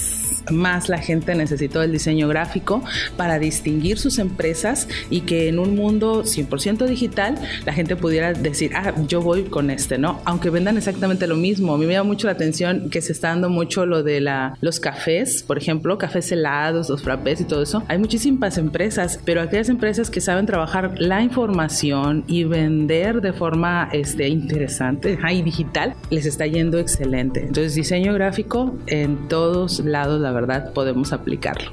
más 0.51 0.89
la 0.89 0.99
gente 0.99 1.35
necesitó 1.35 1.83
el 1.83 1.93
diseño 1.93 2.29
gráfico 2.29 2.83
para 3.17 3.39
distinguir 3.39 3.99
sus 3.99 4.19
empresas 4.19 4.89
y 5.11 5.23
que 5.23 5.49
en 5.49 5.59
un 5.59 5.75
mundo 5.75 6.25
100% 6.25 6.87
digital 6.87 7.37
la 7.65 7.73
gente 7.73 7.97
pudiera 7.97 8.33
decir, 8.33 8.73
ah, 8.75 8.95
yo 9.07 9.21
voy 9.21 9.45
con 9.45 9.71
este, 9.71 9.99
¿no? 9.99 10.21
Aunque 10.25 10.51
vendan 10.51 10.77
exactamente 10.77 11.27
lo 11.27 11.37
mismo. 11.37 11.75
A 11.75 11.79
mí 11.79 11.87
me 11.87 11.95
da 11.95 12.03
mucho 12.03 12.27
la 12.27 12.33
atención 12.33 12.91
que 12.91 13.01
se 13.01 13.13
está 13.13 13.29
dando 13.29 13.49
mucho 13.49 13.87
lo 13.87 14.03
de 14.03 14.21
la, 14.21 14.57
los 14.61 14.81
cafés, 14.81 15.43
por 15.43 15.59
ejemplo, 15.59 15.99
cafés 15.99 16.31
helados, 16.33 16.89
los 16.89 17.03
frappés 17.03 17.41
y 17.41 17.45
todo 17.45 17.63
eso. 17.63 17.83
Hay 17.89 17.99
muchísimas 17.99 18.59
empresas, 18.59 19.21
pero 19.25 19.41
aquellas 19.41 19.69
empresas 19.69 20.11
que 20.11 20.21
saben 20.21 20.47
trabajar 20.47 20.95
la 20.99 21.23
información 21.23 22.25
y 22.27 22.45
vender 22.45 23.21
de 23.21 23.33
forma 23.33 23.89
este, 23.93 24.29
interesante 24.29 25.19
y 25.33 25.43
digital, 25.43 25.95
les 26.11 26.27
está 26.27 26.47
yendo 26.47 26.79
excelente. 26.79 27.41
Entonces, 27.41 27.75
diseño 27.75 28.13
gráfico 28.15 28.77
en 28.87 29.29
todos 29.29 29.81
lados, 29.81 30.21
la 30.21 30.30
verdad, 30.33 30.73
podemos 30.73 31.13
aplicarlo. 31.13 31.71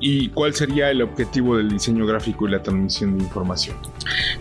¿Y 0.00 0.28
cuál 0.28 0.54
sería 0.54 0.90
el 0.90 1.02
objetivo 1.02 1.56
del 1.56 1.70
diseño 1.70 2.06
gráfico 2.06 2.46
y 2.46 2.50
la 2.50 2.62
transmisión 2.62 3.16
de 3.16 3.24
información? 3.24 3.76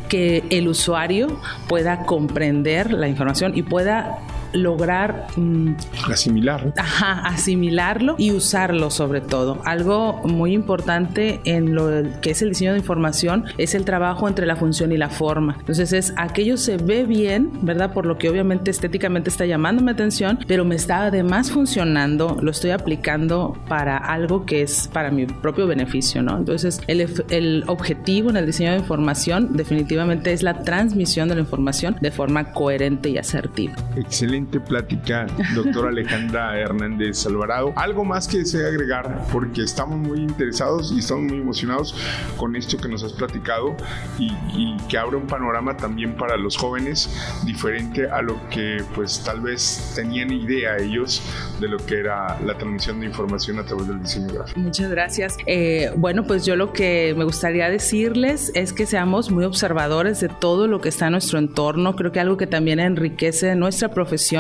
Que 0.09 0.43
el 0.49 0.67
usuario 0.67 1.39
pueda 1.67 2.05
comprender 2.05 2.93
la 2.93 3.07
información 3.07 3.57
y 3.57 3.63
pueda 3.63 4.19
lograr 4.55 5.27
mm, 5.35 5.75
asimilarlo. 6.11 6.73
Ajá, 6.77 7.21
asimilarlo 7.25 8.15
y 8.17 8.31
usarlo 8.31 8.89
sobre 8.89 9.21
todo. 9.21 9.61
Algo 9.65 10.21
muy 10.23 10.53
importante 10.53 11.41
en 11.45 11.75
lo 11.75 11.89
que 12.21 12.31
es 12.31 12.41
el 12.41 12.49
diseño 12.49 12.73
de 12.73 12.79
información 12.79 13.45
es 13.57 13.75
el 13.75 13.85
trabajo 13.85 14.27
entre 14.27 14.45
la 14.45 14.55
función 14.55 14.91
y 14.91 14.97
la 14.97 15.09
forma. 15.09 15.55
Entonces 15.59 15.93
es 15.93 16.13
aquello 16.17 16.57
se 16.57 16.77
ve 16.77 17.05
bien, 17.05 17.51
¿verdad? 17.61 17.93
Por 17.93 18.05
lo 18.05 18.17
que 18.17 18.29
obviamente 18.29 18.71
estéticamente 18.71 19.29
está 19.29 19.45
llamando 19.45 19.83
mi 19.83 19.91
atención, 19.91 20.39
pero 20.47 20.65
me 20.65 20.75
está 20.75 21.05
además 21.05 21.51
funcionando, 21.51 22.37
lo 22.41 22.51
estoy 22.51 22.71
aplicando 22.71 23.57
para 23.67 23.97
algo 23.97 24.45
que 24.45 24.61
es 24.61 24.89
para 24.91 25.11
mi 25.11 25.25
propio 25.25 25.67
beneficio, 25.67 26.21
¿no? 26.21 26.37
Entonces 26.37 26.81
el, 26.87 27.07
el 27.29 27.63
objetivo 27.67 28.29
en 28.29 28.37
el 28.37 28.45
diseño 28.45 28.71
de 28.71 28.77
información 28.77 29.49
definitivamente 29.53 30.31
es 30.31 30.43
la 30.43 30.61
transmisión 30.63 31.29
de 31.29 31.35
la 31.35 31.41
información 31.41 31.95
de 32.01 32.11
forma 32.11 32.51
coherente 32.51 33.09
y 33.09 33.17
asertiva. 33.17 33.73
Excelente 33.95 34.44
plática, 34.45 35.27
doctora 35.53 35.89
Alejandra 35.89 36.57
Hernández 36.59 37.25
Alvarado. 37.25 37.73
Algo 37.75 38.05
más 38.05 38.27
que 38.27 38.39
desea 38.39 38.67
agregar, 38.67 39.25
porque 39.31 39.63
estamos 39.63 39.97
muy 39.97 40.19
interesados 40.19 40.91
y 40.91 40.99
estamos 40.99 41.25
muy 41.25 41.41
emocionados 41.41 41.95
con 42.37 42.55
esto 42.55 42.77
que 42.77 42.87
nos 42.87 43.03
has 43.03 43.13
platicado 43.13 43.75
y, 44.17 44.31
y, 44.53 44.77
que 44.89 44.97
abre 44.97 45.17
un 45.17 45.27
panorama 45.27 45.75
también 45.75 46.15
para 46.15 46.37
los 46.37 46.57
jóvenes 46.57 47.09
diferente 47.45 48.07
a 48.09 48.21
lo 48.21 48.37
que 48.49 48.83
pues 48.93 49.23
tal 49.23 49.41
vez 49.41 49.93
tenían 49.95 50.31
idea 50.31 50.77
ellos 50.77 51.21
de 51.59 51.67
lo 51.67 51.77
que 51.77 51.99
era 51.99 52.39
la 52.41 52.57
transmisión 52.57 52.99
de 52.99 53.07
información 53.07 53.59
a 53.59 53.65
través 53.65 53.87
del 53.87 54.01
diseño 54.01 54.33
gráfico. 54.33 54.59
Muchas 54.59 54.89
gracias. 54.89 55.37
Eh, 55.45 55.91
bueno, 55.95 56.23
pues 56.25 56.45
yo 56.45 56.55
lo 56.55 56.73
que 56.73 57.13
me 57.17 57.23
gustaría 57.23 57.69
decirles 57.69 58.51
es 58.53 58.73
que 58.73 58.85
seamos 58.85 59.31
muy 59.31 59.45
observadores 59.45 60.19
de 60.19 60.29
todo 60.29 60.67
lo 60.67 60.81
que 60.81 60.89
está 60.89 61.07
en 61.07 61.13
nuestro 61.13 61.39
entorno. 61.39 61.95
Creo 61.95 62.11
que 62.11 62.19
algo 62.19 62.37
que 62.37 62.47
también 62.47 62.79
enriquece 62.79 63.55
nuestra 63.55 63.89
profesión 63.89 64.34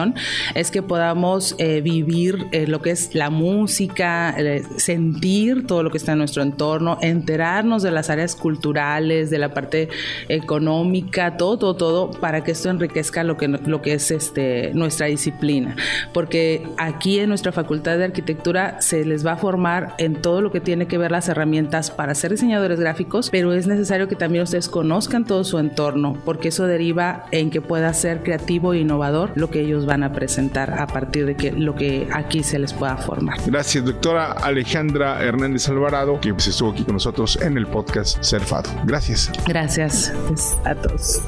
es 0.53 0.71
que 0.71 0.81
podamos 0.81 1.55
eh, 1.57 1.81
vivir 1.81 2.47
eh, 2.51 2.67
lo 2.67 2.81
que 2.81 2.91
es 2.91 3.15
la 3.15 3.29
música, 3.29 4.35
eh, 4.37 4.63
sentir 4.77 5.65
todo 5.67 5.83
lo 5.83 5.91
que 5.91 5.97
está 5.97 6.13
en 6.13 6.19
nuestro 6.19 6.43
entorno, 6.43 6.97
enterarnos 7.01 7.83
de 7.83 7.91
las 7.91 8.09
áreas 8.09 8.35
culturales, 8.35 9.29
de 9.29 9.39
la 9.39 9.53
parte 9.53 9.89
económica, 10.29 11.37
todo, 11.37 11.57
todo, 11.57 11.75
todo, 11.75 12.11
para 12.11 12.43
que 12.43 12.51
esto 12.51 12.69
enriquezca 12.69 13.23
lo 13.23 13.37
que, 13.37 13.47
lo 13.47 13.81
que 13.81 13.93
es 13.93 14.11
este, 14.11 14.71
nuestra 14.73 15.07
disciplina. 15.07 15.75
Porque 16.13 16.67
aquí 16.77 17.19
en 17.19 17.29
nuestra 17.29 17.51
Facultad 17.51 17.97
de 17.97 18.05
Arquitectura 18.05 18.81
se 18.81 19.05
les 19.05 19.25
va 19.25 19.33
a 19.33 19.37
formar 19.37 19.95
en 19.97 20.15
todo 20.21 20.41
lo 20.41 20.51
que 20.51 20.59
tiene 20.59 20.87
que 20.87 20.97
ver 20.97 21.11
las 21.11 21.29
herramientas 21.29 21.91
para 21.91 22.15
ser 22.15 22.31
diseñadores 22.31 22.79
gráficos, 22.79 23.29
pero 23.29 23.53
es 23.53 23.67
necesario 23.67 24.07
que 24.07 24.15
también 24.15 24.43
ustedes 24.43 24.69
conozcan 24.69 25.25
todo 25.25 25.43
su 25.43 25.59
entorno, 25.59 26.17
porque 26.25 26.49
eso 26.49 26.67
deriva 26.67 27.25
en 27.31 27.49
que 27.49 27.61
pueda 27.61 27.93
ser 27.93 28.23
creativo 28.23 28.73
e 28.73 28.79
innovador 28.79 29.31
lo 29.35 29.49
que 29.49 29.61
ellos 29.61 29.74
ellos 29.75 29.85
van 29.85 30.03
a 30.03 30.11
presentar 30.11 30.79
a 30.79 30.87
partir 30.87 31.25
de 31.25 31.35
que 31.35 31.51
lo 31.51 31.75
que 31.75 32.07
aquí 32.13 32.43
se 32.43 32.57
les 32.59 32.73
pueda 32.73 32.95
formar. 32.97 33.37
Gracias, 33.45 33.83
doctora 33.83 34.31
Alejandra 34.31 35.21
Hernández 35.21 35.67
Alvarado, 35.69 36.19
que 36.19 36.33
pues, 36.33 36.47
estuvo 36.47 36.71
aquí 36.71 36.83
con 36.83 36.93
nosotros 36.93 37.37
en 37.41 37.57
el 37.57 37.67
podcast 37.67 38.23
Serfado. 38.23 38.69
Gracias. 38.85 39.31
Gracias 39.45 40.13
pues, 40.27 40.57
a 40.63 40.73
todos. 40.75 41.21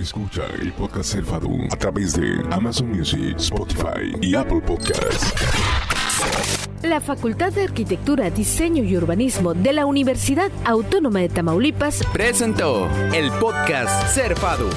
Escucha 0.00 0.42
el 0.60 0.72
podcast 0.72 1.12
Serfado 1.12 1.48
a 1.70 1.76
través 1.76 2.14
de 2.14 2.42
Amazon 2.50 2.90
Music, 2.90 3.36
Spotify 3.38 4.14
y 4.20 4.34
Apple 4.34 4.60
Podcasts. 4.60 5.32
La 6.82 7.00
Facultad 7.00 7.50
de 7.52 7.64
Arquitectura, 7.64 8.28
Diseño 8.28 8.84
y 8.84 8.94
Urbanismo 8.96 9.54
de 9.54 9.72
la 9.72 9.86
Universidad 9.86 10.50
Autónoma 10.66 11.20
de 11.20 11.30
Tamaulipas 11.30 12.02
presentó 12.12 12.88
el 13.14 13.30
podcast 13.32 14.14
Serfado. 14.14 14.68